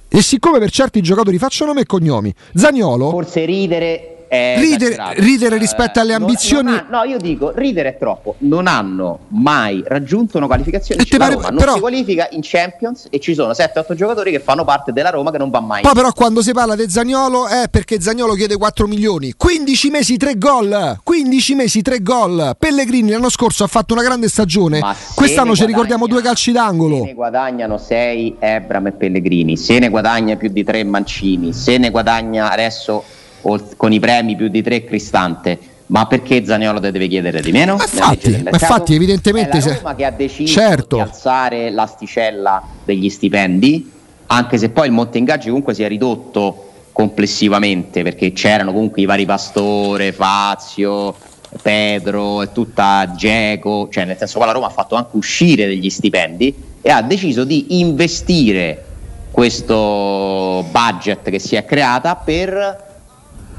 E 0.08 0.20
siccome 0.20 0.58
per 0.58 0.70
certi 0.70 1.00
giocatori 1.00 1.38
faccio 1.38 1.64
nome 1.64 1.80
e 1.80 1.86
cognomi, 1.86 2.32
Zagnolo. 2.54 3.08
Forse 3.08 3.46
ridere 3.46 4.21
ridere, 4.32 4.96
ridere, 5.16 5.58
rispetto 5.58 6.00
alle 6.00 6.14
ambizioni. 6.14 6.70
Non, 6.70 6.86
non 6.88 6.94
ha, 6.94 7.04
no, 7.04 7.10
io 7.10 7.18
dico 7.18 7.52
ridere 7.54 7.90
è 7.90 7.98
troppo. 7.98 8.36
Non 8.38 8.66
hanno 8.66 9.20
mai 9.28 9.82
raggiunto 9.86 10.38
una 10.38 10.46
qualificazione. 10.46 11.04
Pare, 11.22 11.34
Roma 11.34 11.48
non 11.48 11.58
però, 11.58 11.74
si 11.74 11.80
qualifica 11.80 12.28
in 12.30 12.40
Champions 12.42 13.06
e 13.10 13.20
ci 13.20 13.34
sono 13.34 13.52
7-8 13.52 13.94
giocatori 13.94 14.30
che 14.30 14.40
fanno 14.40 14.64
parte 14.64 14.92
della 14.92 15.10
Roma 15.10 15.30
che 15.30 15.38
non 15.38 15.50
va 15.50 15.60
mai. 15.60 15.82
Poi, 15.82 15.92
però, 15.92 16.12
quando 16.12 16.42
si 16.42 16.52
parla 16.52 16.74
di 16.74 16.88
Zagnolo 16.88 17.46
è 17.46 17.64
perché 17.70 18.00
Zagnolo 18.00 18.34
chiede 18.34 18.56
4 18.56 18.86
milioni. 18.86 19.34
15 19.36 19.90
mesi, 19.90 20.16
3 20.16 20.38
gol. 20.38 20.98
15 21.02 21.54
mesi, 21.54 21.82
3 21.82 22.02
gol. 22.02 22.56
Pellegrini 22.58 23.10
l'anno 23.10 23.28
scorso 23.28 23.64
ha 23.64 23.68
fatto 23.68 23.92
una 23.92 24.02
grande 24.02 24.28
stagione. 24.28 24.80
Quest'anno 25.14 25.54
ci 25.54 25.66
ricordiamo 25.66 26.06
due 26.06 26.22
calci 26.22 26.52
d'angolo. 26.52 27.00
Se 27.00 27.04
ne 27.04 27.14
guadagnano 27.14 27.76
6 27.76 28.36
Ebram 28.38 28.86
e 28.86 28.92
Pellegrini. 28.92 29.56
Se 29.56 29.78
ne 29.78 29.90
guadagna 29.90 30.36
più 30.36 30.48
di 30.48 30.64
3 30.64 30.84
Mancini. 30.84 31.52
Se 31.52 31.76
ne 31.78 31.90
guadagna 31.90 32.50
adesso 32.50 33.04
con 33.42 33.92
i 33.92 34.00
premi 34.00 34.36
più 34.36 34.48
di 34.48 34.62
tre 34.62 34.84
Cristante. 34.84 35.58
Ma 35.86 36.06
perché 36.06 36.42
Zaniolo 36.42 36.80
te 36.80 36.90
deve 36.90 37.06
chiedere 37.06 37.42
di 37.42 37.52
meno? 37.52 37.76
Ma 37.76 37.82
infatti, 37.82 38.40
ma 38.42 38.50
infatti 38.50 38.94
evidentemente... 38.94 39.58
È 39.58 39.60
la 39.60 39.74
Roma 39.74 39.94
che 39.94 40.04
ha 40.06 40.10
deciso 40.10 40.50
certo. 40.50 40.96
di 40.96 41.02
alzare 41.02 41.70
l'asticella 41.70 42.62
degli 42.82 43.10
stipendi, 43.10 43.90
anche 44.26 44.56
se 44.56 44.70
poi 44.70 44.86
il 44.86 44.92
monte 44.92 45.18
ingaggi 45.18 45.48
comunque 45.48 45.74
si 45.74 45.82
è 45.82 45.88
ridotto 45.88 46.70
complessivamente, 46.92 48.02
perché 48.02 48.32
c'erano 48.32 48.72
comunque 48.72 49.02
i 49.02 49.04
vari 49.04 49.26
Pastore, 49.26 50.12
Fazio, 50.12 51.14
Pedro 51.60 52.40
e 52.40 52.52
tutta 52.52 53.12
Geco, 53.14 53.88
cioè 53.90 54.06
nel 54.06 54.16
senso 54.16 54.38
che 54.38 54.46
la 54.46 54.52
Roma 54.52 54.68
ha 54.68 54.70
fatto 54.70 54.94
anche 54.94 55.16
uscire 55.16 55.66
degli 55.66 55.90
stipendi 55.90 56.54
e 56.80 56.90
ha 56.90 57.02
deciso 57.02 57.44
di 57.44 57.78
investire 57.80 58.84
questo 59.30 60.64
budget 60.70 61.28
che 61.28 61.38
si 61.38 61.56
è 61.56 61.64
creata 61.64 62.16
per 62.16 62.91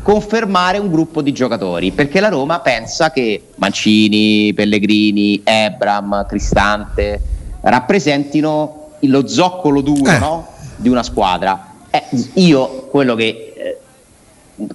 confermare 0.04 0.78
un 0.78 0.92
gruppo 0.92 1.22
di 1.22 1.32
giocatori 1.32 1.92
perché 1.92 2.20
la 2.20 2.28
Roma 2.28 2.60
pensa 2.60 3.10
che 3.10 3.42
Mancini, 3.56 4.54
Pellegrini, 4.54 5.42
Ebram, 5.44 6.26
Cristante 6.28 7.20
rappresentino 7.62 8.90
lo 9.00 9.28
zoccolo 9.28 9.82
duro 9.82 10.12
eh. 10.12 10.20
no? 10.20 10.48
di 10.76 10.90
una 10.90 11.04
squadra. 11.04 11.72
Eh, 11.90 12.04
io 12.34 12.88
quello 12.92 13.16
che 13.16 13.54
eh, 13.56 13.78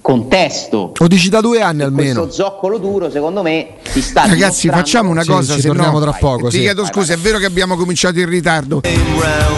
contesto 0.01 0.93
lo 0.95 1.07
dici 1.07 1.29
da 1.29 1.41
due 1.41 1.61
anni 1.61 1.83
almeno 1.83 2.23
questo 2.23 2.43
zoccolo 2.43 2.77
duro 2.77 3.09
secondo 3.09 3.41
me 3.41 3.75
si 3.83 4.01
sta 4.01 4.25
ragazzi 4.25 4.67
facciamo 4.67 5.09
una 5.09 5.23
cosa 5.23 5.53
sì, 5.53 5.61
se 5.61 5.67
torniamo 5.67 5.99
no, 5.99 6.01
tra 6.01 6.17
poco 6.19 6.47
ti 6.47 6.57
sì. 6.57 6.59
chiedo 6.61 6.85
scusa 6.85 7.13
è 7.13 7.17
vero 7.17 7.37
che 7.37 7.45
abbiamo 7.45 7.75
cominciato 7.75 8.19
in 8.19 8.27
ritardo 8.27 8.81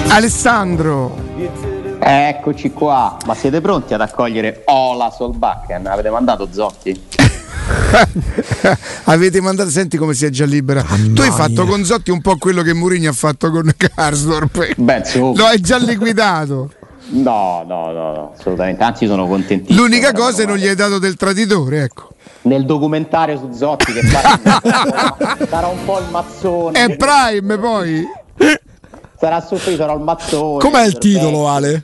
Alessandro 0.08 1.71
Eccoci 2.04 2.72
qua, 2.72 3.16
ma 3.28 3.36
siete 3.36 3.62
pronti 3.62 3.94
ad 3.94 4.02
accogliere 4.02 4.64
Ola 4.66 5.12
Solbakken? 5.12 5.86
Avete 5.86 6.10
mandato 6.10 6.48
Zotti? 6.52 7.00
Avete 9.06 9.40
mandato, 9.40 9.70
senti 9.70 9.98
come 9.98 10.16
si 10.16 10.26
è 10.26 10.30
già 10.30 10.46
libera. 10.46 10.84
Mamma 10.88 11.14
tu 11.14 11.22
hai 11.22 11.30
fatto 11.30 11.64
con 11.66 11.84
Zotti 11.86 12.10
un 12.10 12.22
po' 12.22 12.38
quello 12.38 12.64
che 12.64 12.74
Mourinho 12.74 13.10
ha 13.10 13.14
fatto 13.14 13.52
con 13.52 13.72
Karsdorp. 13.78 14.74
Beh, 14.78 15.04
Lo 15.16 15.46
hai 15.46 15.60
già 15.62 15.78
liquidato. 15.78 16.72
No, 17.10 17.64
no, 17.68 17.92
no, 17.92 18.14
no, 18.14 18.34
assolutamente. 18.38 18.84
Anzi, 18.84 19.06
sono 19.06 19.28
contentissimo. 19.28 19.82
L'unica 19.82 20.12
cosa 20.12 20.44
è 20.44 20.46
non 20.46 20.58
gli 20.58 20.68
hai 20.68 20.76
dato 20.76 20.98
del 20.98 21.16
traditore, 21.16 21.84
ecco. 21.84 22.10
Nel 22.44 22.66
documentario 22.66 23.38
su 23.38 23.52
Zotti 23.52 23.94
che 23.94 24.02
sarà, 24.02 24.40
sarà 25.48 25.68
un 25.68 25.84
po' 25.86 26.00
il 26.00 26.06
mazzone. 26.10 26.84
È 26.84 26.96
Prime 26.96 27.58
poi. 27.58 28.08
Sarà 29.22 29.40
sorpreso, 29.40 29.78
sarà 29.78 29.94
il 29.94 30.00
mazzone. 30.00 30.58
Com'è 30.58 30.84
il 30.84 30.98
titolo, 30.98 31.48
Ale? 31.48 31.84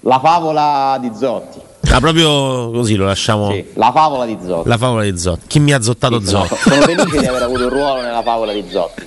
La 0.00 0.18
favola 0.18 0.98
di 1.00 1.12
Zotti. 1.14 1.60
Ah, 1.88 2.00
proprio 2.00 2.72
così 2.72 2.96
lo 2.96 3.04
lasciamo. 3.04 3.48
Sì, 3.52 3.64
la 3.74 3.92
favola 3.92 4.26
di 4.26 4.36
Zotti. 4.44 4.68
La 4.68 4.76
favola 4.76 5.04
di 5.04 5.16
Zotti. 5.16 5.46
Chi 5.46 5.60
mi 5.60 5.72
ha 5.72 5.80
zottato 5.80 6.18
sì, 6.18 6.26
Zotti? 6.26 6.56
Sono, 6.56 6.60
sono 6.60 6.82
felice 6.82 7.18
di 7.20 7.26
aver 7.26 7.42
avuto 7.42 7.62
un 7.62 7.68
ruolo 7.68 8.00
nella 8.02 8.22
favola 8.22 8.52
di 8.52 8.64
Zotti. 8.68 9.06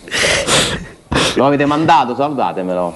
Lo 1.36 1.46
avete 1.46 1.66
mandato, 1.66 2.16
salutatemelo. 2.16 2.96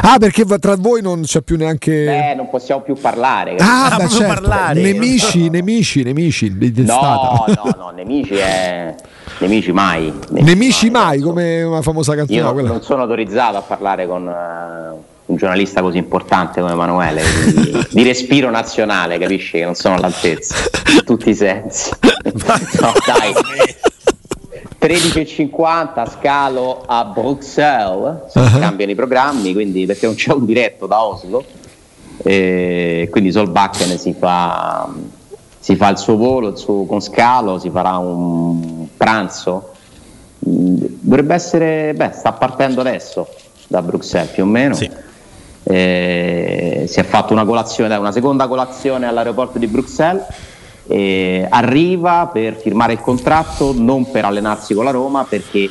Ah, 0.00 0.18
perché 0.18 0.44
tra 0.58 0.74
voi 0.74 1.02
non 1.02 1.22
c'è 1.22 1.42
più 1.42 1.56
neanche. 1.56 2.04
Beh, 2.04 2.34
non 2.34 2.50
possiamo 2.50 2.80
più 2.82 2.96
parlare. 2.96 3.54
Ah, 3.60 3.92
ah 3.92 3.96
beh, 3.96 4.08
certo. 4.08 4.26
parlare. 4.26 4.80
Nemici, 4.80 5.48
nemici, 5.50 6.02
nemici. 6.02 6.52
No, 6.84 7.44
no, 7.46 7.74
no, 7.76 7.90
nemici 7.90 8.34
è. 8.34 8.92
Nemici 9.38 9.72
mai. 9.72 10.12
Nemici, 10.30 10.44
nemici 10.44 10.90
mai, 10.90 11.04
mai 11.04 11.20
come 11.20 11.62
una 11.62 11.82
famosa 11.82 12.14
canzone. 12.14 12.38
Io 12.38 12.52
non, 12.52 12.64
non 12.64 12.82
sono 12.82 13.02
autorizzato 13.02 13.56
a 13.56 13.62
parlare 13.62 14.06
con. 14.06 14.26
Uh, 14.26 15.14
un 15.26 15.36
giornalista 15.36 15.82
così 15.82 15.98
importante 15.98 16.60
come 16.60 16.72
Emanuele, 16.72 17.22
di, 17.52 17.86
di, 17.90 18.02
respiro 18.04 18.50
nazionale, 18.50 19.18
capisci 19.18 19.58
che 19.58 19.64
non 19.64 19.74
sono 19.74 19.96
all'altezza 19.96 20.54
in 20.92 21.04
tutti 21.04 21.30
i 21.30 21.34
sensi. 21.34 21.90
no, 22.00 22.92
dai. 23.04 23.34
13.50 24.80 26.10
scalo 26.10 26.84
a 26.86 27.04
Bruxelles, 27.06 28.34
uh-huh. 28.34 28.58
cambiano 28.60 28.92
i 28.92 28.94
programmi, 28.94 29.52
quindi 29.52 29.84
perché 29.84 30.06
non 30.06 30.14
c'è 30.14 30.32
un 30.32 30.44
diretto 30.44 30.86
da 30.86 31.02
Oslo, 31.02 31.44
e 32.22 33.08
quindi 33.10 33.32
Solbakken 33.32 33.98
si 33.98 34.14
fa, 34.16 34.88
si 35.66 35.74
fa 35.74 35.88
il 35.88 35.98
suo 35.98 36.16
volo 36.16 36.48
il 36.48 36.56
suo, 36.56 36.84
con 36.84 37.00
scalo, 37.00 37.58
si 37.58 37.70
farà 37.70 37.96
un 37.96 38.86
pranzo. 38.96 39.72
Dovrebbe 40.38 41.34
essere, 41.34 41.92
beh, 41.94 42.12
sta 42.12 42.32
partendo 42.32 42.82
adesso 42.82 43.26
da 43.66 43.82
Bruxelles 43.82 44.30
più 44.30 44.44
o 44.44 44.46
meno. 44.46 44.74
Sì 44.74 45.04
eh, 45.68 46.84
si 46.86 47.00
è 47.00 47.02
fatto 47.02 47.32
una 47.32 47.44
colazione, 47.44 47.96
una 47.96 48.12
seconda 48.12 48.46
colazione 48.46 49.06
all'aeroporto 49.06 49.58
di 49.58 49.66
Bruxelles, 49.66 50.24
eh, 50.86 51.44
arriva 51.48 52.30
per 52.32 52.54
firmare 52.54 52.92
il 52.92 53.00
contratto, 53.00 53.74
non 53.76 54.08
per 54.10 54.24
allenarsi 54.24 54.74
con 54.74 54.84
la 54.84 54.92
Roma, 54.92 55.24
perché 55.28 55.68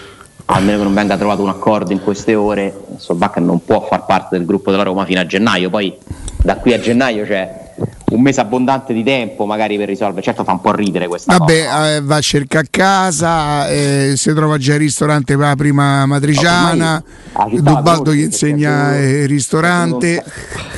almeno 0.47 0.79
che 0.79 0.84
non 0.84 0.93
venga 0.93 1.15
trovato 1.15 1.41
un 1.43 1.49
accordo 1.49 1.93
in 1.93 2.03
queste 2.03 2.36
ore, 2.36 2.77
Solbacca 2.97 3.39
non 3.39 3.63
può 3.63 3.86
far 3.88 4.05
parte 4.05 4.38
del 4.38 4.45
gruppo 4.45 4.69
della 4.69 4.84
Roma 4.84 5.05
fino 5.05 5.21
a 5.21 5.25
gennaio, 5.25 5.69
poi 5.69 5.95
da 6.43 6.58
qui 6.58 6.73
a 6.73 6.79
gennaio 6.79 7.25
c'è 7.25 7.64
un 8.11 8.21
mese 8.21 8.39
abbondante 8.41 8.93
di 8.93 9.03
tempo 9.03 9.45
magari 9.45 9.77
per 9.77 9.87
risolvere. 9.87 10.21
Certo 10.21 10.43
fa 10.43 10.51
un 10.51 10.61
po' 10.61 10.71
ridere 10.71 11.07
questa 11.07 11.37
Vabbè, 11.37 11.65
cosa. 11.65 11.95
Eh, 11.95 12.01
va 12.01 12.15
a 12.15 12.21
cercare 12.21 12.65
a 12.65 12.67
casa, 12.69 13.69
eh, 13.69 14.13
si 14.15 14.33
trova 14.33 14.57
già 14.57 14.73
il 14.73 14.79
ristorante 14.79 15.35
per 15.35 15.47
la 15.47 15.55
prima 15.55 16.05
matriciana, 16.05 17.03
ah, 17.33 17.47
Dubaldo 17.49 18.13
gli 18.13 18.21
insegna 18.21 18.95
il 18.97 19.27
ristorante. 19.27 20.23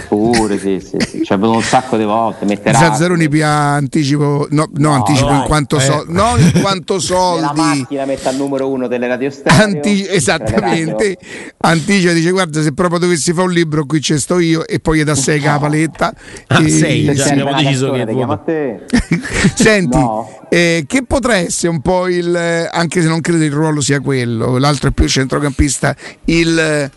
Pure, 0.07 0.57
sì, 0.57 0.79
sì, 0.79 0.97
sì. 0.99 1.23
Ci 1.25 1.33
è 1.33 1.35
un 1.35 1.61
sacco 1.61 1.97
di 1.97 2.05
volte. 2.05 2.45
Metterà... 2.45 2.77
Zazzaroni 2.77 3.27
più 3.27 3.43
anticipo, 3.43 4.47
no, 4.51 4.69
no, 4.71 4.89
no 4.89 4.91
anticipo 4.91 5.31
in 5.31 5.43
quanto, 5.45 5.77
eh. 5.77 5.81
so, 5.81 6.05
non 6.07 6.39
in 6.39 6.61
quanto 6.61 6.99
soldi. 6.99 7.41
La 7.41 7.53
macchina 7.53 8.05
mette 8.05 8.29
al 8.29 8.35
numero 8.35 8.69
uno 8.69 8.87
delle 8.87 9.07
radio 9.07 9.29
stereo. 9.29 9.63
Anti- 9.63 10.07
esattamente. 10.07 11.17
Anticia 11.57 12.13
dice 12.13 12.31
guarda 12.31 12.61
se 12.61 12.73
proprio 12.73 12.99
dovessi 12.99 13.33
fare 13.33 13.47
un 13.47 13.53
libro 13.53 13.85
qui 13.85 13.99
ci 13.99 14.17
sto 14.17 14.39
io 14.39 14.65
e 14.65 14.79
poi 14.79 14.99
gli 14.99 15.03
dà 15.03 15.15
6 15.15 15.41
la 15.41 15.59
paletta. 15.59 16.13
Ah, 16.47 16.61
e... 16.61 16.69
6 16.69 17.16
sì, 17.17 17.29
abbiamo 17.29 17.53
deciso 17.53 17.91
che 17.91 18.05
vuoto. 18.05 18.43
Senti, 19.55 19.97
no. 19.97 20.45
eh, 20.49 20.85
che 20.87 21.03
potrà 21.03 21.37
essere 21.37 21.71
un 21.71 21.81
po' 21.81 22.07
il 22.07 22.35
eh, 22.35 22.69
anche 22.71 23.01
se 23.01 23.07
non 23.07 23.21
credo 23.21 23.43
il 23.43 23.51
ruolo 23.51 23.81
sia 23.81 23.99
quello, 23.99 24.57
l'altro 24.57 24.89
è 24.89 24.91
più 24.91 25.07
centrocampista, 25.07 25.95
il 26.25 26.57
eh, 26.57 26.91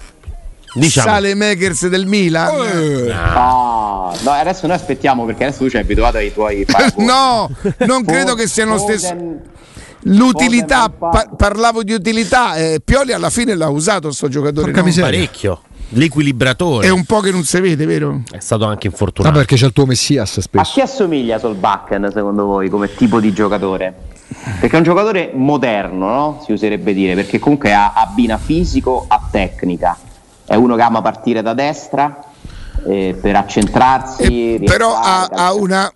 diciamo. 0.74 1.08
sale 1.08 1.34
makers 1.34 1.88
del 1.88 2.06
Milan. 2.06 2.54
Eh. 2.66 3.12
No. 3.12 4.14
no, 4.20 4.30
adesso 4.30 4.66
noi 4.66 4.76
aspettiamo 4.76 5.24
perché 5.24 5.44
adesso 5.44 5.64
tu 5.64 5.70
ci 5.70 5.76
hai 5.76 5.82
abituato 5.82 6.16
ai 6.16 6.32
tuoi 6.32 6.66
No, 6.98 7.50
non 7.86 8.04
credo 8.04 8.34
che 8.34 8.46
siano 8.46 8.72
lo 8.72 8.78
stesso 8.78 9.48
L'utilità, 10.04 10.88
par- 10.88 11.34
parlavo 11.36 11.82
di 11.82 11.92
utilità, 11.92 12.54
eh, 12.54 12.80
Pioli 12.82 13.12
alla 13.12 13.28
fine 13.28 13.54
l'ha 13.54 13.68
usato 13.68 14.10
sto 14.12 14.28
giocatore. 14.28 14.72
Parecchio 14.72 15.60
l'equilibratore. 15.90 16.86
È 16.86 16.90
un 16.90 17.04
po' 17.04 17.20
che 17.20 17.30
non 17.30 17.44
si 17.44 17.60
vede, 17.60 17.86
vero? 17.86 18.22
È 18.30 18.40
stato 18.40 18.66
anche 18.66 18.86
infortunato. 18.86 19.34
Ah, 19.34 19.38
perché 19.38 19.56
c'è 19.56 19.66
il 19.66 19.72
tuo 19.72 19.86
Messias 19.86 20.40
spesso. 20.40 20.70
A 20.70 20.72
chi 20.72 20.80
assomiglia 20.80 21.38
Solbakken 21.38 22.10
secondo 22.12 22.44
voi 22.44 22.68
come 22.68 22.94
tipo 22.94 23.20
di 23.20 23.32
giocatore? 23.32 23.94
Perché 24.60 24.74
è 24.74 24.76
un 24.76 24.84
giocatore 24.84 25.32
moderno, 25.34 26.06
no? 26.06 26.42
Si 26.44 26.52
userebbe 26.52 26.94
dire, 26.94 27.14
perché 27.14 27.38
comunque 27.38 27.74
abbina 27.74 28.38
fisico 28.38 29.04
a 29.08 29.20
tecnica. 29.30 29.96
È 30.44 30.54
uno 30.54 30.76
che 30.76 30.82
ama 30.82 31.02
partire 31.02 31.42
da 31.42 31.54
destra 31.54 32.22
eh, 32.86 33.16
per 33.20 33.36
accentrarsi. 33.36 34.54
Eh, 34.54 34.62
però 34.64 34.94
ha, 34.94 35.28
ha 35.30 35.52
una 35.52 35.92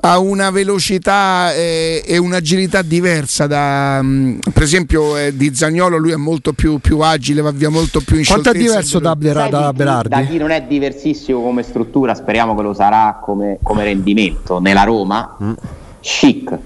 ha 0.00 0.18
una 0.18 0.50
velocità 0.50 1.54
e, 1.54 2.02
e 2.06 2.18
un'agilità 2.18 2.82
diversa 2.82 3.46
da 3.46 3.98
um, 4.00 4.38
per 4.52 4.62
esempio 4.62 5.16
eh, 5.16 5.34
di 5.34 5.54
Zagnolo 5.54 5.96
lui 5.96 6.12
è 6.12 6.16
molto 6.16 6.52
più, 6.52 6.78
più, 6.78 7.00
agile 7.00 7.40
va 7.40 7.50
via 7.50 7.70
molto 7.70 8.00
più 8.00 8.16
in 8.18 8.24
quanto 8.24 8.50
è 8.50 8.52
diverso 8.52 8.98
da, 8.98 9.16
Bera, 9.16 9.48
da 9.48 9.72
Berardi? 9.72 10.08
da 10.10 10.22
chi 10.22 10.36
non 10.36 10.50
è 10.50 10.62
diversissimo 10.62 11.40
come 11.40 11.62
struttura 11.62 12.14
speriamo 12.14 12.54
che 12.54 12.62
lo 12.62 12.74
sarà 12.74 13.18
come, 13.22 13.58
come 13.62 13.84
rendimento 13.84 14.58
nella 14.60 14.82
Roma 14.82 15.36
mm. 15.42 15.52
Chic 16.00 16.58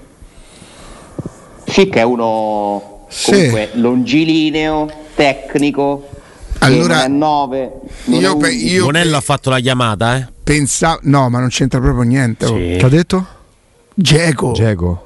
Chic 1.63 1.95
è 1.95 2.03
uno 2.03 3.05
comunque 3.25 3.69
sì. 3.71 3.79
longilineo 3.79 4.89
tecnico 5.15 6.09
Allora, 6.63 7.03
è 7.05 7.07
9. 7.07 7.71
io, 8.05 8.37
pe- 8.37 8.51
io 8.51 8.85
Bonello 8.85 9.11
pe- 9.11 9.15
ha 9.17 9.21
fatto 9.21 9.49
la 9.49 9.59
chiamata, 9.59 10.17
eh? 10.17 10.27
pensavo, 10.43 10.99
no, 11.03 11.29
ma 11.29 11.39
non 11.39 11.49
c'entra 11.49 11.79
proprio 11.79 12.03
niente. 12.03 12.45
oh. 12.45 12.53
Che 12.55 12.79
ha 12.81 12.89
detto? 12.89 13.25
Geco. 13.95 14.51
Geco. 14.53 15.05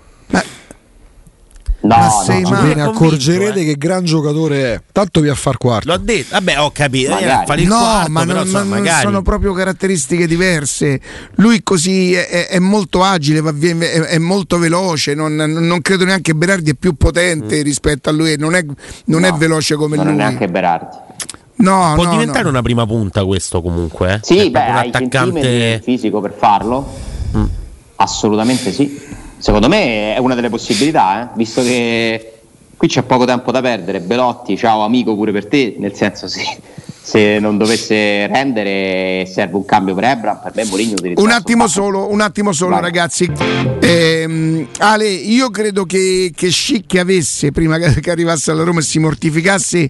No, 1.81 1.95
Ma 1.97 2.05
no, 2.07 2.23
sei 2.25 2.41
no. 2.41 2.49
ma- 2.49 2.61
Ve 2.61 2.73
ne 2.73 2.81
accorgerete 2.81 3.59
eh. 3.59 3.63
che 3.65 3.75
gran 3.77 4.03
giocatore 4.03 4.73
è. 4.73 4.81
Tanto 4.91 5.21
vi 5.21 5.29
a 5.29 5.35
far 5.35 5.57
quarto. 5.57 5.89
L'ho 5.91 5.97
detto, 5.97 6.29
vabbè, 6.31 6.59
ho 6.59 6.71
capito. 6.71 7.11
Magari. 7.11 7.61
Eh, 7.61 7.65
no, 7.65 7.77
quarto, 7.77 8.11
ma, 8.11 8.19
però, 8.25 8.33
non, 8.33 8.43
insomma, 8.45 8.63
ma 8.63 8.69
non 8.75 8.83
magari. 8.83 9.01
sono 9.03 9.21
proprio 9.21 9.53
caratteristiche 9.53 10.25
diverse. 10.25 10.99
Lui 11.35 11.61
così 11.61 12.13
è, 12.15 12.27
è- 12.27 12.47
è 12.47 12.57
molto 12.59 13.03
agile, 13.03 13.39
va 13.39 13.51
via- 13.51 13.75
è, 13.77 13.99
è 14.01 14.17
molto 14.17 14.57
veloce. 14.57 15.13
Non, 15.13 15.35
non 15.35 15.81
credo 15.81 16.05
neanche 16.05 16.33
Berardi 16.33 16.71
è 16.71 16.73
più 16.73 16.95
potente 16.95 17.61
rispetto 17.61 18.09
a 18.09 18.13
lui. 18.13 18.35
Non 18.35 18.55
è, 18.55 18.65
non 19.05 19.23
è 19.23 19.29
No, 19.29 19.37
veloce 19.37 19.75
come 19.75 19.95
non 19.95 20.05
lui. 20.05 20.13
è 20.15 20.17
neanche 20.17 20.47
Berardi. 20.47 20.97
No, 21.57 21.93
Può 21.95 22.03
no, 22.03 22.11
diventare 22.11 22.43
no. 22.43 22.49
una 22.49 22.61
prima 22.61 22.85
punta 22.85 23.23
questo 23.23 23.61
comunque, 23.61 24.15
eh? 24.15 24.19
Sì, 24.21 24.47
È 24.47 24.49
beh, 24.49 24.59
un 24.59 24.75
hai 24.75 24.89
i 24.89 24.91
centimetri 24.91 25.39
attaccante 25.39 25.81
fisico 25.83 26.19
per 26.19 26.35
farlo? 26.37 26.85
Mm. 27.37 27.45
Assolutamente 27.95 28.73
sì. 28.73 28.99
Secondo 29.37 29.67
me 29.67 30.15
è 30.15 30.17
una 30.17 30.35
delle 30.35 30.49
possibilità, 30.49 31.23
eh, 31.23 31.35
visto 31.35 31.61
che 31.61 32.39
qui 32.75 32.87
c'è 32.87 33.03
poco 33.03 33.25
tempo 33.25 33.51
da 33.51 33.61
perdere. 33.61 34.01
Belotti, 34.01 34.57
ciao 34.57 34.83
amico 34.83 35.15
pure 35.15 35.31
per 35.31 35.47
te, 35.47 35.75
nel 35.77 35.93
senso 35.93 36.27
se, 36.27 36.43
se 37.01 37.39
non 37.39 37.57
dovesse 37.57 38.27
rendere 38.27 39.25
serve 39.25 39.55
un 39.55 39.65
cambio 39.65 39.93
per 39.93 40.05
Ebra, 40.05 40.35
per 40.35 40.51
me 40.55 40.65
Mourinho 40.65 40.95
Un 41.15 41.29
attimo 41.29 41.67
solo, 41.67 42.11
un 42.11 42.19
attimo 42.21 42.51
solo, 42.51 42.71
Vai. 42.71 42.81
ragazzi. 42.81 43.31
Ehm, 43.79 44.67
Ale, 44.79 45.07
io 45.07 45.49
credo 45.51 45.85
che, 45.85 46.31
che 46.35 46.51
Schick 46.51 46.97
avesse, 46.97 47.51
prima 47.51 47.77
che, 47.77 47.99
che 48.01 48.11
arrivasse 48.11 48.51
alla 48.51 48.63
Roma 48.63 48.79
e 48.79 48.83
si 48.83 48.99
mortificasse, 48.99 49.89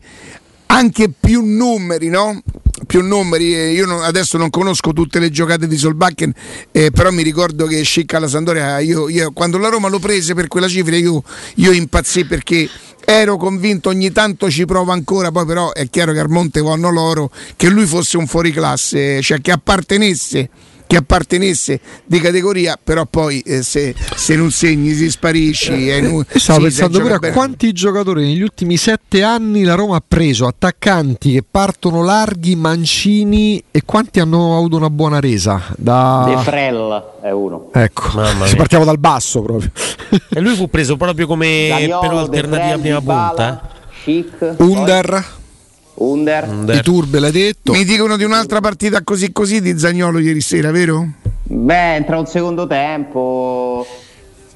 anche 0.68 1.10
più 1.18 1.44
numeri, 1.44 2.10
no? 2.10 2.42
Più 2.86 3.02
numeri. 3.02 3.56
Eh, 3.56 3.72
Io 3.72 3.86
non- 3.86 4.04
adesso 4.04 4.38
non 4.38 4.50
conosco 4.50 4.92
tutte 4.94 5.20
le 5.20 5.30
giocate 5.30 5.68
di 5.68 5.78
Solbakken, 5.78 6.34
eh, 6.72 6.92
però 6.92 7.12
mi 7.12 7.24
ricordo 7.24 7.66
che 7.66 7.84
Schick 7.84 8.14
alla 8.14 8.28
Sandoria, 8.28 8.80
io, 8.80 9.08
io- 9.10 9.32
quando 9.32 9.58
la 9.58 9.70
Roma 9.70 9.88
lo 9.88 10.00
prese 10.00 10.34
per 10.34 10.48
quella 10.48 10.68
cifra, 10.68 10.96
io, 10.96 11.24
io 11.56 11.72
impazzì 11.72 12.26
perché 12.26 12.70
ero 13.08 13.38
convinto 13.38 13.90
ogni 13.90 14.12
tanto 14.12 14.50
ci 14.50 14.66
provo 14.66 14.92
ancora 14.92 15.30
poi 15.32 15.46
però 15.46 15.72
è 15.74 15.88
chiaro 15.92 16.12
che 16.12 16.18
al 16.20 16.28
Monte 16.28 16.60
vanno 16.62 16.90
loro 16.90 17.30
che 17.56 17.70
lui 17.70 17.86
fosse 17.86 18.18
un 18.18 18.26
fuoriclasse 18.26 19.22
cioè 19.22 19.42
che 19.42 19.52
appartenesse 19.52 20.50
che 20.88 20.98
appartenesse 20.98 21.80
di 22.06 22.20
categoria 22.20 22.78
però 22.82 23.06
poi 23.06 23.40
eh, 23.42 23.64
se, 23.64 23.96
se 24.16 24.36
non 24.36 24.52
segni 24.52 24.94
si 24.94 25.10
sparisci 25.10 25.90
è 25.90 25.96
inu- 25.96 26.26
Io 26.32 26.40
stavo 26.40 26.60
sì, 26.60 26.66
pensando 26.66 27.00
pure 27.00 27.14
a 27.16 27.20
bene. 27.20 27.34
quanti 27.34 27.72
giocatori 27.72 28.24
negli 28.26 28.42
ultimi 28.42 28.78
sette 28.78 29.24
anni 29.24 29.64
la 29.64 29.76
Roma 29.76 29.98
ha 29.98 30.04
preso 30.06 30.46
attaccanti 30.46 31.32
che 31.34 31.44
partono 31.50 32.04
larghi, 32.04 32.56
mancini 32.56 33.64
e 33.72 33.82
quanti 33.86 34.20
hanno 34.20 34.58
avuto 34.58 34.78
una 34.78 34.90
buona 34.90 35.20
resa. 35.20 35.62
Da... 35.78 36.26
De 36.28 36.38
Frel 36.44 37.04
è 37.22 37.32
uno. 37.32 37.70
Ecco, 37.74 38.04
partiamo 38.56 38.86
dal 38.86 39.00
basso 39.00 39.42
proprio. 39.42 39.72
E 40.30 40.40
lui 40.40 40.56
fu 40.56 40.70
preso 40.70 40.98
proprio 40.98 41.28
come 41.28 41.68
Zaniolo, 41.70 42.30
per 42.30 42.44
alternativa 42.44 42.78
prima 42.78 43.02
punta. 43.02 43.70
Chic, 44.04 44.56
Under, 44.58 45.26
Under. 45.96 46.44
eh? 46.44 46.48
di 46.48 46.54
Under. 46.54 46.84
Turbe 46.84 47.20
l'hai 47.20 47.32
detto. 47.32 47.72
mi 47.74 47.84
dicono 47.84 48.18
di 48.18 48.24
un'altra 48.24 48.60
partita 48.60 49.02
così 49.04 49.32
così 49.32 49.62
di 49.62 49.78
Zagnolo 49.78 50.20
ieri 50.20 50.42
sera 50.42 50.72
vero? 50.72 51.08
Beh, 51.44 51.96
entra 51.96 52.18
un 52.18 52.26
secondo 52.26 52.66
tempo. 52.68 53.86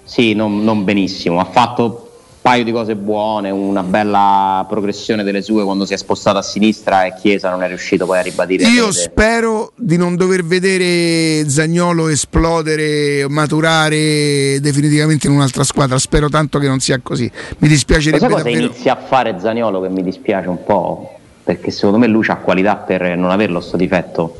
Sì, 0.03 0.33
non, 0.33 0.63
non 0.63 0.83
benissimo. 0.83 1.39
Ha 1.39 1.45
fatto 1.45 1.83
un 1.83 1.95
paio 2.41 2.63
di 2.63 2.71
cose 2.71 2.95
buone, 2.95 3.51
una 3.51 3.83
bella 3.83 4.65
progressione 4.67 5.21
delle 5.23 5.43
sue 5.43 5.63
quando 5.63 5.85
si 5.85 5.93
è 5.93 5.97
spostato 5.97 6.39
a 6.39 6.41
sinistra 6.41 7.03
e 7.03 7.13
Chiesa 7.13 7.51
non 7.51 7.61
è 7.61 7.67
riuscito 7.67 8.07
poi 8.07 8.17
a 8.17 8.21
ribadire. 8.21 8.67
Io 8.69 8.91
spero 8.91 9.71
di 9.75 9.97
non 9.97 10.15
dover 10.15 10.43
vedere 10.43 11.47
Zagnolo 11.47 12.07
esplodere, 12.07 13.27
maturare 13.29 14.59
definitivamente 14.59 15.27
in 15.27 15.33
un'altra 15.33 15.63
squadra. 15.63 15.99
Spero 15.99 16.27
tanto 16.27 16.57
che 16.57 16.67
non 16.67 16.79
sia 16.79 16.99
così. 17.03 17.29
Mi 17.59 17.67
dispiacerebbe 17.67 18.19
sai 18.19 18.29
cosa 18.29 18.43
davvero. 18.43 18.65
inizia 18.65 18.93
a 18.93 18.99
fare 18.99 19.35
Zaniolo 19.39 19.79
che 19.81 19.89
mi 19.89 20.01
dispiace 20.01 20.49
un 20.49 20.63
po'? 20.63 21.18
Perché 21.49 21.71
secondo 21.71 21.97
me 21.97 22.05
lui 22.05 22.23
ha 22.27 22.35
qualità 22.35 22.75
per 22.75 23.17
non 23.17 23.31
averlo 23.31 23.59
sto 23.59 23.75
difetto. 23.75 24.39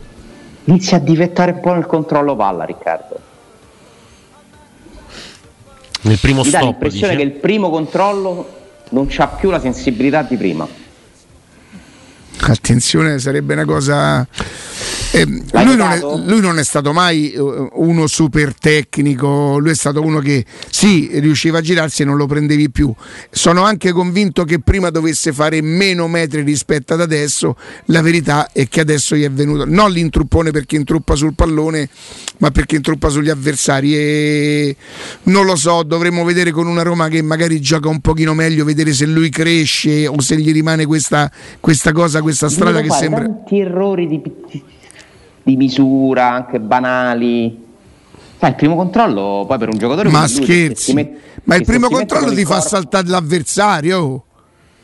Inizia 0.65 0.97
a 0.97 0.99
difettare 0.99 1.53
un 1.53 1.59
po' 1.59 1.73
nel 1.73 1.87
controllo 1.87 2.35
palla, 2.35 2.65
Riccardo. 2.65 3.19
Nel 6.01 6.19
primo 6.19 6.43
Mi 6.43 6.51
dà 6.51 6.59
stop, 6.59 6.69
l'impressione 6.69 7.15
dice. 7.15 7.25
che 7.25 7.33
il 7.33 7.39
primo 7.39 7.71
controllo 7.71 8.49
non 8.89 9.07
c'ha 9.09 9.25
più 9.25 9.49
la 9.49 9.59
sensibilità 9.59 10.21
di 10.21 10.37
prima. 10.37 10.67
Attenzione, 12.41 13.17
sarebbe 13.17 13.53
una 13.53 13.65
cosa. 13.65 14.27
Eh, 15.11 15.25
lui, 15.25 15.75
non 15.75 15.91
è, 15.91 15.99
lui 15.99 16.39
non 16.39 16.59
è 16.59 16.63
stato 16.63 16.93
mai 16.93 17.31
eh, 17.31 17.39
uno 17.39 18.05
super 18.05 18.53
tecnico, 18.53 19.57
lui 19.57 19.71
è 19.71 19.75
stato 19.75 20.01
uno 20.03 20.19
che 20.19 20.45
sì, 20.69 21.09
riusciva 21.13 21.57
a 21.57 21.61
girarsi 21.61 22.03
e 22.03 22.05
non 22.05 22.15
lo 22.15 22.27
prendevi 22.27 22.69
più. 22.69 22.93
Sono 23.31 23.63
anche 23.63 23.91
convinto 23.91 24.43
che 24.43 24.59
prima 24.59 24.91
dovesse 24.91 25.33
fare 25.33 25.61
meno 25.61 26.07
metri 26.07 26.41
rispetto 26.41 26.93
ad 26.93 27.01
adesso. 27.01 27.55
La 27.85 28.03
verità 28.03 28.51
è 28.51 28.67
che 28.67 28.81
adesso 28.81 29.15
gli 29.15 29.23
è 29.23 29.31
venuto 29.31 29.65
non 29.65 29.91
l'intruppone 29.91 30.51
perché 30.51 30.75
intruppa 30.75 31.15
sul 31.15 31.33
pallone, 31.33 31.89
ma 32.37 32.51
perché 32.51 32.75
intruppa 32.75 33.09
sugli 33.09 33.29
avversari. 33.29 33.95
E 33.95 34.75
non 35.23 35.45
lo 35.45 35.55
so, 35.55 35.81
dovremmo 35.81 36.23
vedere 36.23 36.51
con 36.51 36.67
una 36.67 36.83
Roma 36.83 37.07
che 37.07 37.23
magari 37.23 37.59
gioca 37.59 37.89
un 37.89 37.99
pochino 37.99 38.35
meglio, 38.35 38.63
vedere 38.63 38.93
se 38.93 39.07
lui 39.07 39.29
cresce 39.29 40.05
o 40.05 40.21
se 40.21 40.37
gli 40.37 40.51
rimane 40.51 40.85
questa, 40.85 41.31
questa 41.59 41.91
cosa, 41.93 42.21
questa 42.21 42.47
strada 42.47 42.81
che 42.81 42.91
sembra. 42.91 43.23
tanti 43.23 43.59
errori 43.59 44.07
di, 44.07 44.21
di- 45.51 45.57
misura, 45.57 46.31
anche 46.31 46.59
banali. 46.59 47.67
Sai, 48.38 48.49
il 48.51 48.55
primo 48.55 48.75
controllo 48.75 49.43
poi 49.47 49.57
per 49.57 49.69
un 49.69 49.77
giocatore 49.77 50.09
Ma 50.09 50.27
scherzi, 50.27 50.93
met- 50.93 51.17
ma 51.43 51.55
il 51.55 51.65
primo 51.65 51.89
controllo 51.89 52.27
con 52.27 52.35
ti 52.35 52.45
fa 52.45 52.62
saltare 52.62 53.07
l'avversario. 53.07 54.23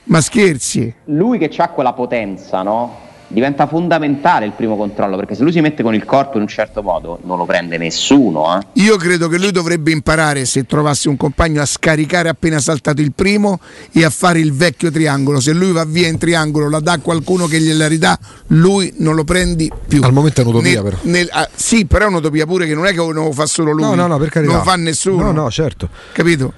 Ma 0.05 0.21
scherzi. 0.21 0.93
Lui 1.05 1.37
che 1.37 1.49
ha 1.57 1.69
quella 1.69 1.93
potenza, 1.93 2.61
no? 2.61 2.97
Diventa 3.35 3.67
fondamentale 3.67 4.45
il 4.45 4.53
primo 4.53 4.77
controllo 4.77 5.17
perché 5.17 5.35
se 5.35 5.43
lui 5.43 5.51
si 5.51 5.59
mette 5.59 5.83
con 5.83 5.93
il 5.93 6.05
corpo 6.05 6.37
in 6.37 6.43
un 6.43 6.47
certo 6.47 6.81
modo 6.81 7.19
non 7.25 7.37
lo 7.37 7.43
prende 7.43 7.77
nessuno. 7.77 8.57
Eh? 8.57 8.81
Io 8.81 8.95
credo 8.95 9.27
che 9.27 9.37
lui 9.37 9.51
dovrebbe 9.51 9.91
imparare, 9.91 10.45
se 10.45 10.65
trovasse 10.65 11.09
un 11.09 11.17
compagno, 11.17 11.61
a 11.61 11.65
scaricare 11.65 12.29
appena 12.29 12.59
saltato 12.59 13.01
il 13.01 13.11
primo 13.11 13.59
e 13.91 14.05
a 14.05 14.09
fare 14.09 14.39
il 14.39 14.53
vecchio 14.53 14.89
triangolo. 14.89 15.41
Se 15.41 15.51
lui 15.51 15.73
va 15.73 15.83
via 15.83 16.07
in 16.07 16.17
triangolo, 16.17 16.69
la 16.69 16.79
dà 16.79 16.93
a 16.93 16.99
qualcuno 16.99 17.45
che 17.47 17.59
gliela 17.59 17.89
ridà, 17.89 18.17
lui 18.47 18.93
non 18.99 19.15
lo 19.15 19.25
prendi 19.25 19.69
più. 19.85 20.01
Al 20.01 20.13
momento 20.13 20.39
è 20.39 20.45
un'utopia, 20.45 20.81
Nel- 20.81 20.83
però. 20.83 20.97
nel- 21.01 21.29
ah, 21.33 21.49
sì, 21.53 21.85
però 21.85 22.05
è 22.05 22.07
un'utopia 22.07 22.45
pure 22.45 22.65
che 22.65 22.73
non 22.73 22.85
è 22.85 22.91
che 22.91 22.95
lo 23.11 23.31
fa 23.33 23.45
solo 23.47 23.73
lui. 23.73 23.81
No, 23.83 23.95
no, 23.95 24.07
no, 24.07 24.17
per 24.17 24.29
carità. 24.29 24.53
Non 24.53 24.63
lo 24.63 24.69
fa 24.69 24.77
nessuno. 24.77 25.23
No, 25.23 25.31
no, 25.33 25.51
certo. 25.51 25.89
Capito? 26.13 26.53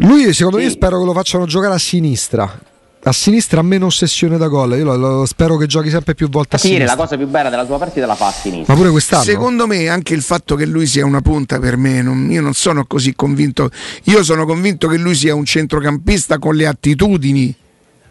Lui, 0.00 0.30
secondo 0.34 0.58
Sì. 0.58 0.64
me, 0.64 0.70
spero 0.70 0.98
che 0.98 1.06
lo 1.06 1.14
facciano 1.14 1.46
giocare 1.46 1.72
a 1.72 1.78
sinistra. 1.78 2.60
A 3.04 3.12
sinistra 3.12 3.62
meno 3.62 3.86
ossessione 3.86 4.36
da 4.38 4.48
gol. 4.48 4.76
Io 4.76 4.84
lo- 4.84 4.96
lo- 4.96 5.24
spero 5.26 5.56
che 5.56 5.66
giochi 5.66 5.88
sempre 5.88 6.14
più 6.14 6.28
volte 6.28 6.56
a 6.56 6.58
Sì, 6.58 6.70
la 6.70 6.74
sinistra. 6.74 6.96
cosa 6.96 7.16
più 7.16 7.26
bella 7.28 7.48
della 7.48 7.64
sua 7.64 7.78
partita 7.78 8.06
la 8.06 8.14
fa 8.16 8.26
a 8.26 8.32
sinistra. 8.32 8.72
Ma 8.74 8.78
pure 8.80 8.90
quest'anno. 8.90 9.22
Secondo 9.22 9.66
me 9.66 9.88
anche 9.88 10.14
il 10.14 10.22
fatto 10.22 10.56
che 10.56 10.66
lui 10.66 10.86
sia 10.86 11.06
una 11.06 11.20
punta 11.22 11.58
per 11.58 11.76
me, 11.76 12.02
non- 12.02 12.30
io 12.30 12.42
non 12.42 12.54
sono 12.54 12.84
così 12.86 13.14
convinto. 13.14 13.70
Io 14.04 14.22
sono 14.24 14.44
convinto 14.44 14.88
che 14.88 14.96
lui 14.98 15.14
sia 15.14 15.34
un 15.34 15.44
centrocampista 15.44 16.38
con 16.38 16.54
le 16.56 16.66
attitudini 16.66 17.54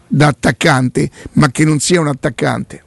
da 0.08 0.28
attaccante, 0.28 1.10
ma 1.32 1.50
che 1.50 1.64
non 1.64 1.78
sia 1.80 2.00
un 2.00 2.08
attaccante. 2.08 2.82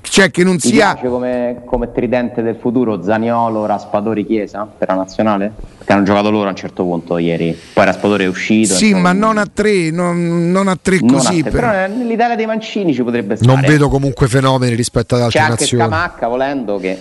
Cioè 0.00 0.30
che 0.30 0.44
non 0.44 0.56
Ti 0.58 0.68
sia... 0.68 0.92
piace 0.94 1.08
come, 1.08 1.62
come 1.64 1.92
tridente 1.92 2.42
del 2.42 2.56
futuro 2.60 3.02
Zaniolo, 3.02 3.66
Raspadori, 3.66 4.24
Chiesa 4.26 4.66
per 4.78 4.88
la 4.88 4.94
nazionale? 4.94 5.52
Perché 5.78 5.92
hanno 5.92 6.04
giocato 6.04 6.30
loro 6.30 6.46
a 6.46 6.50
un 6.50 6.56
certo 6.56 6.84
punto 6.84 7.18
ieri. 7.18 7.56
Poi 7.72 7.84
Raspadori 7.84 8.24
è 8.24 8.28
uscito. 8.28 8.74
Sì, 8.74 8.94
ma 8.94 9.12
non 9.12 9.36
a 9.38 9.46
tre, 9.52 9.90
non, 9.90 10.50
non 10.50 10.68
a 10.68 10.78
tre 10.80 10.98
non 11.00 11.10
a 11.10 11.18
così. 11.18 11.42
te. 11.42 11.50
però. 11.50 11.70
Però 11.70 11.94
nell'Italia 11.94 12.34
dei 12.36 12.46
Mancini 12.46 12.94
ci 12.94 13.02
potrebbe 13.02 13.36
stare. 13.36 13.52
Non 13.52 13.60
vedo 13.60 13.88
comunque 13.88 14.26
fenomeni 14.26 14.74
rispetto 14.74 15.14
ad 15.16 15.20
C'è 15.20 15.38
altre 15.38 15.40
anche 15.40 15.60
nazioni. 15.62 15.82
Scamacca 15.84 16.28
volendo 16.28 16.78
che, 16.78 16.98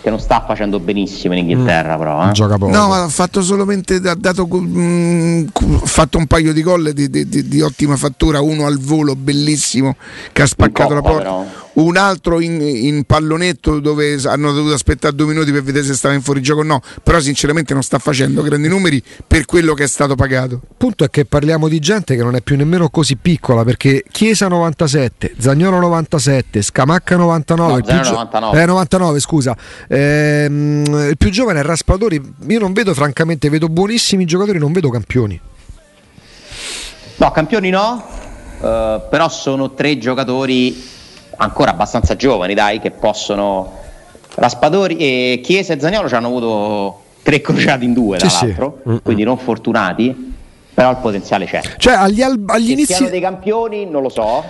che 0.00 0.10
non 0.10 0.20
sta 0.20 0.44
facendo 0.46 0.78
benissimo 0.78 1.34
in 1.34 1.40
Inghilterra, 1.40 1.96
però. 1.98 2.28
eh. 2.28 2.32
Gioca 2.32 2.56
poco. 2.56 2.70
No, 2.70 2.88
ma 2.88 3.02
ha 3.02 3.08
fatto 3.08 3.42
solamente 3.42 3.94
ha 4.04 4.14
dato, 4.16 4.46
mm, 4.48 5.46
ha 5.82 5.86
fatto 5.86 6.18
un 6.18 6.26
paio 6.26 6.52
di 6.52 6.62
gol 6.62 6.92
di, 6.92 7.10
di- 7.10 7.28
di- 7.28 7.48
di 7.48 7.60
ottima 7.60 7.96
fattura, 7.96 8.40
uno 8.40 8.66
al 8.66 8.78
volo 8.78 9.16
bellissimo 9.16 9.96
che 10.32 10.42
ha 10.42 10.46
spaccato 10.46 10.94
la 10.94 11.00
Coppa, 11.00 11.10
porta, 11.12 11.28
però. 11.30 11.62
Un 11.74 11.96
altro 11.96 12.40
in, 12.40 12.60
in 12.60 13.04
pallonetto 13.04 13.80
dove 13.80 14.18
hanno 14.24 14.52
dovuto 14.52 14.74
aspettare 14.74 15.14
due 15.14 15.26
minuti 15.26 15.50
per 15.52 15.62
vedere 15.62 15.84
se 15.84 15.94
stava 15.94 16.14
in 16.14 16.22
fuorigioco 16.22 16.60
o 16.60 16.64
no, 16.64 16.80
però 17.02 17.18
sinceramente 17.20 17.72
non 17.74 17.82
sta 17.82 17.98
facendo 17.98 18.42
grandi 18.42 18.68
numeri 18.68 19.02
per 19.26 19.44
quello 19.44 19.74
che 19.74 19.84
è 19.84 19.88
stato 19.88 20.14
pagato. 20.14 20.54
Il 20.54 20.74
punto 20.76 21.04
è 21.04 21.10
che 21.10 21.24
parliamo 21.24 21.68
di 21.68 21.78
gente 21.80 22.14
che 22.16 22.22
non 22.22 22.36
è 22.36 22.40
più 22.42 22.56
nemmeno 22.56 22.88
così 22.90 23.16
piccola 23.16 23.64
perché 23.64 24.04
Chiesa 24.10 24.46
97, 24.48 25.34
Zagnolo 25.38 25.78
97, 25.80 26.62
Scamacca 26.62 27.16
99, 27.16 27.70
No, 27.72 27.76
il 27.78 27.82
più 27.84 27.92
Zagnolo 27.92 28.08
gio- 28.08 28.14
99. 28.14 28.62
eh, 28.62 28.66
99 28.66 29.20
scusa, 29.20 29.56
Ehm, 29.88 30.84
il 31.10 31.16
più 31.16 31.30
giovane 31.30 31.60
è 31.60 31.62
Raspadori, 31.62 32.20
io 32.48 32.58
non 32.58 32.72
vedo 32.72 32.94
francamente, 32.94 33.48
vedo 33.48 33.68
buonissimi 33.68 34.24
giocatori, 34.24 34.58
non 34.58 34.72
vedo 34.72 34.90
campioni. 34.90 35.40
No, 37.16 37.30
campioni 37.30 37.70
no, 37.70 38.04
eh, 38.60 39.00
però 39.08 39.28
sono 39.28 39.72
tre 39.74 39.98
giocatori 39.98 40.92
ancora 41.36 41.70
abbastanza 41.70 42.16
giovani, 42.16 42.54
dai, 42.54 42.80
che 42.80 42.90
possono. 42.90 43.82
Raspadori 44.36 44.96
e 44.96 45.40
Chiesa 45.44 45.74
e 45.74 45.80
Zaniolo 45.80 46.08
ci 46.08 46.14
hanno 46.16 46.26
avuto 46.26 47.00
tre 47.22 47.40
crociati 47.40 47.84
in 47.84 47.92
due, 47.92 48.18
tra 48.18 48.28
Sì, 48.28 48.36
sì. 48.36 48.46
l'altro, 48.46 48.80
quindi 49.02 49.22
non 49.22 49.38
fortunati, 49.38 50.34
però 50.74 50.90
il 50.90 50.96
potenziale 50.96 51.44
c'è. 51.46 51.60
Cioè, 51.78 51.94
agli, 51.94 52.20
al- 52.20 52.42
agli 52.46 52.72
inizi. 52.72 52.94
siano 52.94 53.10
dei 53.10 53.20
campioni, 53.20 53.86
non 53.86 54.02
lo 54.02 54.08
so, 54.08 54.42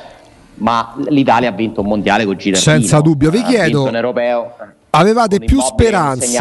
ma 0.54 0.94
l'Italia 1.08 1.50
ha 1.50 1.52
vinto 1.52 1.82
un 1.82 1.88
mondiale 1.88 2.24
con 2.24 2.36
Gilardino. 2.38 2.78
Senza 2.78 3.00
dubbio. 3.00 3.28
Vi 3.30 3.42
chiedo- 3.42 3.84
un 3.84 3.94
europeo. 3.94 4.54
Avevate 4.96 5.38
Con 5.38 5.46
più 5.48 5.60
speranze. 5.60 6.38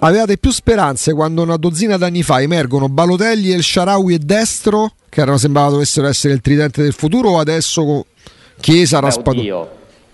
Avevate 0.00 0.36
più 0.36 0.50
speranze 0.50 1.14
quando 1.14 1.40
una 1.42 1.56
dozzina 1.56 1.96
d'anni 1.96 2.22
fa 2.24 2.42
emergono 2.42 2.88
Balotelli, 2.88 3.52
El 3.52 3.62
Sharawi 3.62 4.14
e 4.14 4.18
Destro, 4.18 4.90
che 5.08 5.20
erano, 5.20 5.38
sembrava 5.38 5.70
dovessero 5.70 6.08
essere 6.08 6.34
il 6.34 6.40
tridente 6.40 6.82
del 6.82 6.92
futuro, 6.92 7.30
o 7.30 7.38
adesso 7.38 8.04
Chiesa, 8.60 8.98
Beh, 8.98 9.04
Raspadori? 9.06 9.38
oddio, 9.50 9.70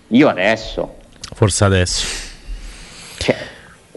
io 0.09 0.27
adesso. 0.27 0.95
Forse 1.33 1.63
adesso. 1.63 2.05
Cioè, 3.17 3.35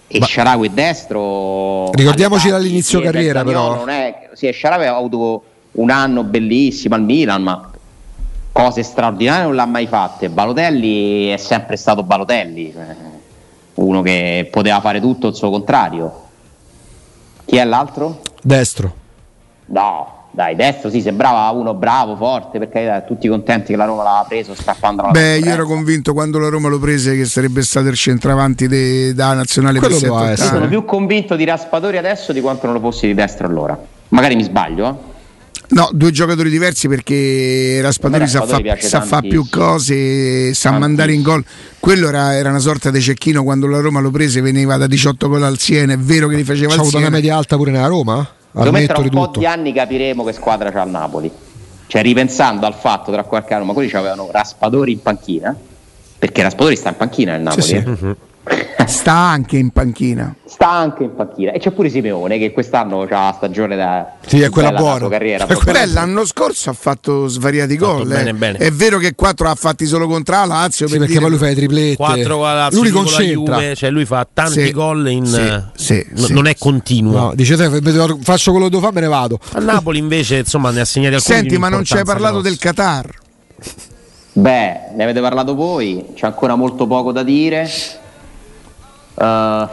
e 0.07 0.21
Sharawi 0.23 0.69
è 0.69 0.71
destro. 0.71 1.91
Ricordiamoci 1.93 2.51
dall'inizio 2.51 3.01
carriera, 3.01 3.43
però. 3.45 3.75
Non 3.77 3.89
è, 3.89 4.31
sì, 4.35 4.53
Sharawi 4.53 4.87
ha 4.87 4.97
avuto 4.97 5.45
un 5.73 5.91
anno 5.91 6.23
bellissimo 6.23 6.95
al 6.95 7.03
Milan, 7.03 7.43
ma 7.43 7.71
cose 8.53 8.83
straordinarie 8.83 9.45
non 9.45 9.55
l'ha 9.55 9.67
mai 9.67 9.87
fatte. 9.87 10.29
Balotelli 10.29 11.29
è 11.29 11.39
sempre 11.39 11.77
stato 11.77 12.03
Balotelli, 12.03 12.73
cioè, 12.73 12.97
uno 13.75 14.03
che 14.03 14.49
poteva 14.51 14.81
fare 14.81 15.01
tutto 15.01 15.29
il 15.29 15.35
suo 15.35 15.51
contrario. 15.51 16.21
Chi 17.47 17.57
è 17.57 17.65
l'altro? 17.65 18.21
Destro. 18.43 18.95
No, 19.67 20.22
dai, 20.35 20.57
destro 20.57 20.89
sì, 20.91 21.01
sembrava 21.03 21.49
uno 21.51 21.75
bravo, 21.75 22.17
forte, 22.17 22.59
perché 22.59 23.05
tutti 23.07 23.29
contenti 23.29 23.73
che 23.73 23.77
la 23.77 23.85
Roma 23.85 24.03
l'aveva 24.03 24.25
preso 24.27 24.55
strappando 24.55 25.03
la 25.03 25.11
Beh, 25.11 25.21
io 25.21 25.27
ero 25.29 25.39
concorrenza. 25.43 25.75
convinto 25.75 26.13
quando 26.15 26.39
la 26.39 26.49
Roma 26.49 26.69
lo 26.69 26.79
prese 26.79 27.15
che 27.17 27.27
sarebbe 27.27 27.63
stato 27.63 27.89
il 27.89 27.97
centravanti 27.97 28.67
de- 28.67 29.13
da 29.15 29.35
nazionale 29.35 29.79
Quello 29.79 29.99
per 29.99 30.09
doveva 30.09 30.21
sette 30.29 30.33
essere. 30.33 30.49
Io 30.49 30.55
sono 30.55 30.69
più 30.69 30.85
convinto 30.87 31.37
di 31.37 31.45
Raspadori 31.45 31.99
adesso 31.99 32.33
di 32.33 32.41
quanto 32.41 32.67
non 32.67 32.75
lo 32.77 32.81
fossi 32.81 33.07
di 33.07 33.15
destra 33.15 33.47
allora. 33.47 33.79
Magari 34.09 34.35
mi 34.35 34.43
sbaglio, 34.43 34.89
eh? 34.89 35.11
No, 35.69 35.89
due 35.93 36.11
giocatori 36.11 36.51
diversi 36.51 36.87
perché 36.89 37.79
Raspadori 37.81 38.27
sa 38.27 38.41
Raspadori 38.41 38.69
fa, 38.69 38.75
piace 38.75 38.89
sa 38.89 39.01
fa 39.01 39.21
più 39.21 39.31
tantissimo. 39.43 39.65
cose, 39.67 40.55
sa 40.55 40.71
mandare 40.73 41.13
in 41.15 41.23
gol. 41.23 41.43
Quello 41.79 42.09
era, 42.09 42.35
era 42.35 42.51
una 42.51 42.59
sorta 42.59 42.91
di 42.91 43.01
cecchino 43.01 43.43
quando 43.43 43.67
la 43.67 43.81
Roma 43.81 44.01
lo 44.01 44.11
prese, 44.11 44.43
veniva 44.43 44.77
da 44.77 44.87
18 44.87 45.29
gol 45.29 45.43
al 45.43 45.59
Siena. 45.59 45.95
È 45.95 45.99
vero 45.99 46.29
che 46.29 46.37
li 46.37 46.45
faceva 46.45 46.69
C'ha 46.69 46.75
al 46.75 46.81
avuto 46.81 46.97
una 46.99 47.07
Siena. 47.07 47.21
media 47.21 47.37
alta 47.37 47.57
pure 47.57 47.71
nella 47.71 47.87
Roma? 47.87 48.29
Secondo 48.53 48.73
me 48.73 48.87
tra 48.87 48.99
un 48.99 49.09
po' 49.09 49.25
tutto. 49.27 49.39
di 49.39 49.47
anni 49.47 49.73
capiremo 49.73 50.25
che 50.25 50.33
squadra 50.33 50.71
c'ha 50.71 50.83
il 50.83 50.91
Napoli. 50.91 51.31
Cioè, 51.87 52.03
ripensando 52.03 52.67
al 52.67 52.75
fatto 52.75 53.11
tra 53.11 53.25
qualche 53.25 53.55
anno, 53.55 53.65
ma 53.65 53.73
quelli 53.73 53.91
avevano 53.93 54.29
Raspadori 54.31 54.93
in 54.93 55.03
panchina. 55.03 55.57
Perché 56.19 56.43
Raspadori 56.43 56.77
sta 56.77 56.91
in 56.91 56.97
panchina 56.97 57.33
nel 57.33 57.43
Napoli. 57.43 57.63
sì. 57.63 57.75
eh. 57.75 58.17
Sta 58.87 59.13
anche 59.13 59.57
in 59.57 59.71
panchina. 59.71 60.35
Sta 60.45 60.69
anche 60.69 61.05
in 61.05 61.15
panchina. 61.15 61.53
E 61.53 61.61
c'è 61.61 61.71
pure 61.71 61.89
Simeone 61.89 62.39
che 62.39 62.53
quest'anno 62.53 63.03
ha 63.03 63.07
la 63.09 63.33
stagione 63.37 63.77
da. 63.77 64.15
Sì, 64.27 64.41
è 64.41 64.51
quella 64.51 64.73
buona. 64.73 65.09
carriera. 65.09 65.45
È 65.45 65.47
proprio. 65.47 65.73
Beh, 65.73 65.87
l'anno 65.87 66.25
scorso 66.25 66.71
ha 66.71 66.73
fatto 66.73 67.29
svariati 67.29 67.77
gol. 67.77 68.07
bene, 68.07 68.31
eh. 68.31 68.35
bene. 68.35 68.59
È 68.59 68.71
vero 68.73 68.99
che 68.99 69.15
4 69.15 69.49
ha 69.49 69.55
fatti 69.55 69.87
solo 69.87 70.09
contro 70.09 70.35
la 70.35 70.45
Lazio. 70.47 70.87
Sì, 70.89 70.97
per 70.99 71.07
perché 71.07 71.19
dire- 71.19 71.21
poi 71.21 71.31
lui 71.31 71.39
fa 71.39 71.47
le 71.47 71.55
triplette. 71.55 71.97
4 71.97 72.37
con 72.37 72.45
la 72.47 72.55
Lazio, 72.55 72.79
lui 72.81 72.89
li 72.89 72.95
concentra. 72.95 73.55
Juve, 73.61 73.75
cioè 73.77 73.91
lui 73.91 74.05
fa 74.05 74.27
tanti 74.33 74.65
Sì, 74.65 74.71
gol 74.73 75.09
in 75.11 75.27
sì, 75.27 75.63
sì, 75.75 76.07
n- 76.15 76.17
sì. 76.19 76.33
non 76.33 76.47
è 76.49 76.57
continuo. 76.59 77.19
No, 77.19 77.33
dice 77.35 77.57
te, 77.57 77.71
faccio 78.23 78.51
quello 78.51 78.67
che 78.67 78.71
devo 78.73 78.83
fare, 78.83 78.95
me 78.95 79.01
ne 79.03 79.07
vado. 79.09 79.39
A 79.53 79.61
Napoli 79.61 79.99
invece 79.99 80.39
insomma 80.39 80.71
ne 80.71 80.81
ha 80.81 80.85
segnati 80.85 81.15
alcuni 81.15 81.37
Senti, 81.39 81.57
ma 81.59 81.69
non 81.69 81.85
ci 81.85 81.97
hai 81.97 82.05
parlato 82.05 82.41
del. 82.41 82.59
Qatar? 82.59 83.09
Beh, 84.35 84.81
ne 84.97 85.03
avete 85.03 85.21
parlato 85.21 85.55
voi, 85.55 86.07
c'è 86.15 86.27
ancora 86.27 86.57
molto 86.57 86.87
poco 86.87 87.13
da 87.13 87.23
dire. 87.23 87.69
Eh, 89.15 89.69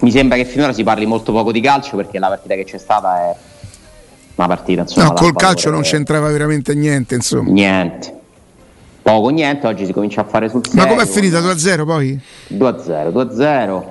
mi 0.00 0.10
sembra 0.10 0.36
che 0.36 0.44
finora 0.44 0.72
si 0.72 0.82
parli 0.82 1.06
molto 1.06 1.32
poco 1.32 1.52
di 1.52 1.60
calcio 1.60 1.96
perché 1.96 2.18
la 2.18 2.28
partita 2.28 2.54
che 2.54 2.64
c'è 2.64 2.78
stata 2.78 3.30
è 3.30 3.34
una 4.34 4.46
partita 4.48 4.82
insomma. 4.82 5.06
No, 5.08 5.12
col 5.14 5.34
calcio 5.34 5.70
non 5.70 5.82
c'entrava 5.82 6.28
veramente 6.30 6.74
niente, 6.74 7.14
insomma. 7.14 7.50
Niente. 7.50 8.20
Poco 9.02 9.28
niente, 9.30 9.66
oggi 9.66 9.84
si 9.84 9.92
comincia 9.92 10.20
a 10.20 10.24
fare 10.24 10.48
sul 10.48 10.64
serio. 10.64 10.82
Ma 10.82 10.88
com'è 10.88 11.06
finita 11.06 11.40
2-0 11.40 11.84
poi? 11.84 12.20
2-0, 12.48 13.10
2-0. 13.10 13.82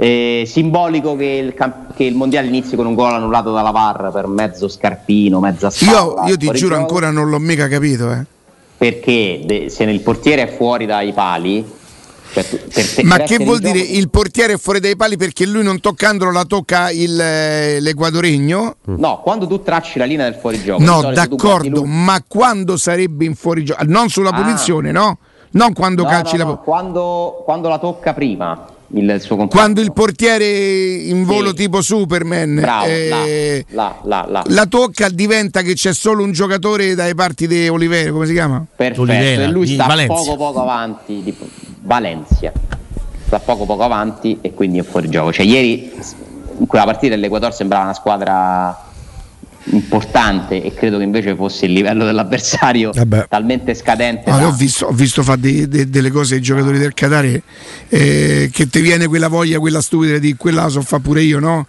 Eh, 0.00 0.44
simbolico 0.46 1.16
che 1.16 1.24
il, 1.24 1.54
camp- 1.54 1.92
che 1.94 2.04
il 2.04 2.14
mondiale 2.14 2.46
inizi 2.46 2.76
con 2.76 2.86
un 2.86 2.94
gol 2.94 3.12
annullato 3.12 3.52
dalla 3.52 3.70
VAR 3.72 4.10
per 4.12 4.26
mezzo 4.26 4.68
scarpino, 4.68 5.40
mezza 5.40 5.66
Io, 5.66 5.72
spalla. 5.72 6.28
io 6.28 6.36
ti 6.36 6.44
fuori 6.44 6.58
giuro 6.58 6.74
gioco. 6.76 6.86
ancora 6.86 7.10
non 7.10 7.28
l'ho 7.28 7.38
mica 7.38 7.68
capito, 7.68 8.10
eh. 8.12 8.24
Perché 8.76 9.40
de- 9.44 9.68
se 9.70 9.82
il 9.84 10.00
portiere 10.00 10.42
è 10.42 10.56
fuori 10.56 10.86
dai 10.86 11.12
pali, 11.12 11.68
cioè 12.32 12.44
per 12.44 12.94
te- 12.94 13.02
Ma 13.04 13.18
che 13.18 13.38
vuol 13.38 13.58
dire? 13.58 13.78
gioco- 13.80 13.92
Il 13.92 14.10
portiere 14.10 14.52
è 14.54 14.58
fuori 14.58 14.80
dai 14.80 14.96
pali 14.96 15.16
perché 15.16 15.46
lui 15.46 15.62
non 15.62 15.80
toccandolo 15.80 16.30
la 16.30 16.44
tocca 16.44 16.90
il, 16.90 17.18
eh, 17.20 17.80
l'equadoregno? 17.80 18.76
No, 18.84 19.20
quando 19.22 19.46
tu 19.46 19.62
tracci 19.62 19.98
la 19.98 20.04
linea 20.04 20.28
del 20.28 20.38
fuorigioco. 20.40 20.82
No, 20.82 21.12
d'accordo, 21.12 21.80
lui- 21.80 21.88
ma 21.88 22.22
quando 22.26 22.76
sarebbe 22.76 23.24
in 23.24 23.34
fuorigioco? 23.34 23.82
Non 23.86 24.08
sulla 24.08 24.30
Ah. 24.30 24.40
punizione, 24.42 24.92
no? 24.92 25.18
Non 25.50 25.72
quando 25.72 26.02
No, 26.02 26.08
calci 26.10 26.36
no, 26.36 26.42
la 26.44 26.48
no, 26.50 26.60
quando, 26.60 27.42
quando 27.44 27.68
la 27.70 27.78
tocca 27.78 28.12
prima 28.12 28.66
il, 28.92 29.16
suo. 29.20 29.46
Quando 29.48 29.80
il 29.80 29.92
portiere 29.94 30.46
in 30.46 31.24
volo 31.24 31.48
Sì. 31.48 31.54
tipo 31.54 31.80
Superman 31.80 32.54
Bravo, 32.56 32.84
eh, 32.86 33.64
là, 33.70 33.96
là, 34.04 34.26
là, 34.28 34.28
là. 34.30 34.42
la 34.46 34.66
tocca 34.66 35.08
diventa 35.08 35.62
che 35.62 35.72
c'è 35.72 35.94
solo 35.94 36.22
un 36.22 36.32
giocatore 36.32 36.94
dai 36.94 37.14
parti 37.14 37.46
di 37.46 37.66
Olivero, 37.68 38.12
come 38.12 38.26
si 38.26 38.32
chiama? 38.34 38.62
Perfetto, 38.76 39.00
Olivera, 39.02 39.42
e 39.44 39.46
lui 39.48 39.66
sta 39.66 39.86
Valencia. 39.86 40.14
poco 40.14 40.36
poco 40.36 40.60
avanti 40.62 41.34
Valencia. 41.88 42.52
Sta 43.26 43.38
poco 43.40 43.64
poco 43.64 43.82
avanti 43.82 44.38
e 44.42 44.52
quindi 44.52 44.78
è 44.78 44.82
fuori 44.82 45.08
gioco. 45.08 45.32
Cioè, 45.32 45.44
ieri 45.46 45.90
in 46.58 46.66
quella 46.66 46.84
partita 46.84 47.16
l'Equador 47.16 47.52
sembrava 47.54 47.84
una 47.84 47.94
squadra 47.94 48.82
importante 49.70 50.62
e 50.62 50.72
credo 50.72 50.96
che 50.98 51.04
invece 51.04 51.34
fosse 51.34 51.66
il 51.66 51.72
livello 51.72 52.04
dell'avversario 52.04 52.90
Vabbè. 52.92 53.26
talmente 53.28 53.74
scadente. 53.74 54.30
No, 54.30 54.38
da- 54.38 54.46
ho 54.48 54.52
visto, 54.52 54.86
ho 54.86 54.92
visto 54.92 55.22
fare 55.22 55.40
de- 55.40 55.68
de- 55.68 55.88
delle 55.90 56.10
cose 56.10 56.34
ai 56.36 56.40
giocatori 56.42 56.78
del 56.78 56.92
Qatar 56.94 57.40
eh, 57.88 58.50
che 58.52 58.68
ti 58.68 58.80
viene 58.80 59.06
quella 59.08 59.28
voglia, 59.28 59.58
quella 59.58 59.80
stupida 59.82 60.18
di 60.18 60.36
quella 60.36 60.62
la 60.64 60.68
so 60.68 60.80
fa 60.82 60.98
pure 61.00 61.22
io, 61.22 61.38
no? 61.38 61.66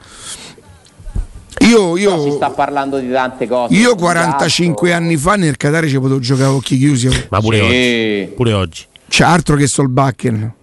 Io, 1.62 1.94
Però 1.94 2.22
si 2.22 2.28
io, 2.30 2.36
sta 2.36 2.50
parlando 2.52 3.00
di 3.00 3.12
tante 3.12 3.48
cose. 3.48 3.74
io 3.74 3.94
Di 3.94 4.02
45 4.02 4.90
calcio. 4.90 5.04
anni 5.04 5.18
fa 5.18 5.36
nel 5.36 5.58
Qatar 5.58 5.86
ci 5.88 6.00
potevo 6.00 6.20
giocare 6.20 6.48
a 6.48 6.54
occhi 6.54 6.78
chiusi, 6.78 7.10
Ma 7.30 7.42
pure 7.42 7.58
Sì. 7.58 7.64
oggi. 7.64 8.34
Pure 8.36 8.54
oggi. 8.54 8.86
C'è 9.10 9.26
altro 9.26 9.56
che 9.58 9.68
Solbakken. 9.68 10.54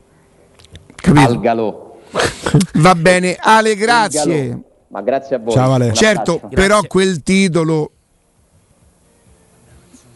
Capito? 0.94 1.26
Al 1.28 1.40
galò. 1.40 1.96
Va 2.74 2.94
bene, 2.94 3.37
Ale, 3.38 3.74
grazie. 3.76 4.48
galò. 4.48 4.59
Ma 4.88 5.02
grazie 5.02 5.37
a 5.37 5.38
voi. 5.38 5.52
Ciao, 5.52 5.72
Ale. 5.74 5.92
Certo, 5.92 6.35
abbraccio. 6.37 6.54
però 6.54 6.80
quel 6.87 7.22
titolo 7.22 7.90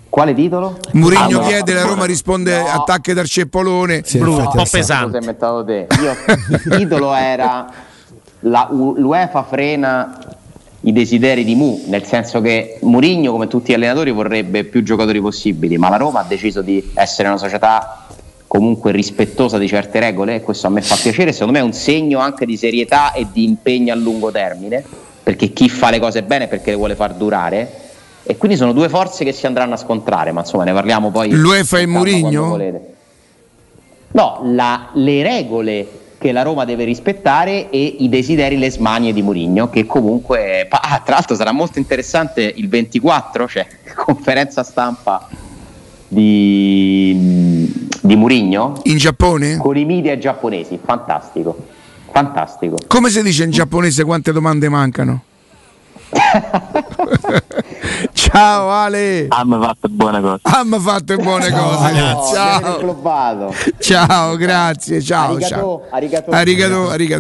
Quale 0.09 0.35
titolo? 0.35 0.79
Mourinho 0.93 1.23
Ah, 1.25 1.29
no. 1.29 1.47
chiede, 1.47 1.73
la 1.73 1.83
Roma 1.83 2.05
risponde 2.05 2.59
No. 2.59 2.67
attacca 2.67 3.13
dal 3.15 3.27
ceppolone. 3.27 4.03
Sì, 4.05 4.19
Bru- 4.19 4.39
infatti, 4.39 4.57
un 4.57 4.63
po' 4.65 4.69
pesante. 4.71 5.17
hai 5.17 5.23
inventato 5.23 5.65
te? 5.65 5.87
Io, 6.03 6.13
il 6.67 6.77
titolo 6.79 7.15
era 7.15 7.67
la 8.41 8.69
l'UEFA 8.73 9.45
frena 9.45 10.19
i 10.81 10.93
desideri 10.93 11.45
di 11.45 11.55
Mu, 11.55 11.85
nel 11.87 12.05
senso 12.05 12.41
che 12.41 12.79
Mourinho, 12.83 13.31
come 13.31 13.47
tutti 13.47 13.71
gli 13.71 13.75
allenatori, 13.75 14.11
vorrebbe 14.11 14.65
più 14.65 14.83
giocatori 14.83 15.21
possibili, 15.21 15.77
ma 15.79 15.89
la 15.91 15.97
Roma 15.99 16.21
ha 16.21 16.25
deciso 16.25 16.61
di 16.61 16.91
essere 16.95 17.29
una 17.29 17.37
società 17.37 18.07
comunque 18.51 18.91
rispettosa 18.91 19.59
di 19.59 19.69
certe 19.69 20.01
regole 20.01 20.35
e 20.35 20.43
questo 20.43 20.67
a 20.67 20.71
me 20.71 20.83
fa 20.83 20.97
piacere, 20.97 21.31
secondo 21.31 21.53
me 21.53 21.61
è 21.61 21.63
un 21.63 21.73
segno 21.73 22.19
anche 22.19 22.45
di 22.45 22.57
serietà 22.57 23.13
e 23.13 23.29
di 23.31 23.45
impegno 23.45 23.93
a 23.93 23.97
lungo 23.97 24.33
termine, 24.33 24.83
perché 25.23 25.53
chi 25.53 25.69
fa 25.69 25.91
le 25.91 26.01
cose 26.01 26.25
bene 26.25 26.49
perché 26.49 26.71
le 26.71 26.77
vuole 26.77 26.97
far 26.97 27.15
durare. 27.15 27.71
E 28.25 28.37
quindi 28.37 28.57
sono 28.57 28.73
due 28.73 28.89
forze 28.89 29.23
che 29.23 29.31
si 29.31 29.47
andranno 29.47 29.75
a 29.75 29.77
scontrare, 29.77 30.33
ma 30.33 30.41
insomma 30.41 30.65
ne 30.65 30.73
parliamo 30.73 31.13
poi. 31.13 31.31
L'UEFA 31.31 31.79
e 31.79 31.87
volete. 31.87 32.95
No, 34.11 34.41
la- 34.43 34.89
le 34.95 35.23
regole 35.23 35.89
che 36.19 36.33
la 36.33 36.43
Roma 36.43 36.65
deve 36.65 36.83
rispettare 36.83 37.71
e 37.71 37.85
i 38.01 38.09
desideri, 38.09 38.59
le 38.59 38.73
smanie 38.73 39.13
di 39.13 39.23
Mourinho, 39.23 39.71
che 39.71 39.87
comunque... 39.87 40.67
ah, 40.69 41.01
tra 41.05 41.15
l'altro 41.15 41.37
sarà 41.37 41.53
molto 41.53 41.79
interessante 41.79 42.53
il 42.57 42.69
24, 42.69 43.47
cioè 43.47 43.65
conferenza 43.95 44.65
stampa 44.65 45.29
di, 46.13 47.73
di 48.03 48.17
Mourinho 48.17 48.81
In 48.85 48.97
Giappone? 48.97 49.59
con 49.59 49.77
i 49.77 49.85
media 49.85 50.19
giapponesi, 50.19 50.79
fantastico, 50.85 51.57
fantastico. 52.11 52.77
Come 52.89 53.11
si 53.11 53.23
dice 53.23 53.45
in 53.45 53.51
giapponese 53.51 54.03
quante 54.05 54.33
domande 54.33 54.69
mancano? 54.69 55.23
Ciao 58.13 58.69
Ale, 58.71 59.27
Hanno 59.29 59.61
fatto 59.61 59.89
buone 59.89 60.21
cose. 60.21 60.41
hanno 60.43 60.81
fatto 60.81 61.17
buone 61.17 61.51
cose. 61.51 61.95
Ciao, 62.35 62.75
inglobato. 62.79 63.55
ciao, 63.79 64.37
grazie, 64.37 65.01
ciao, 65.01 65.31
Arigato, 65.35 65.49
ciao. 65.55 65.83
arigato. 65.91 66.31
Arigato, 66.33 66.89
arigato. 66.91 67.19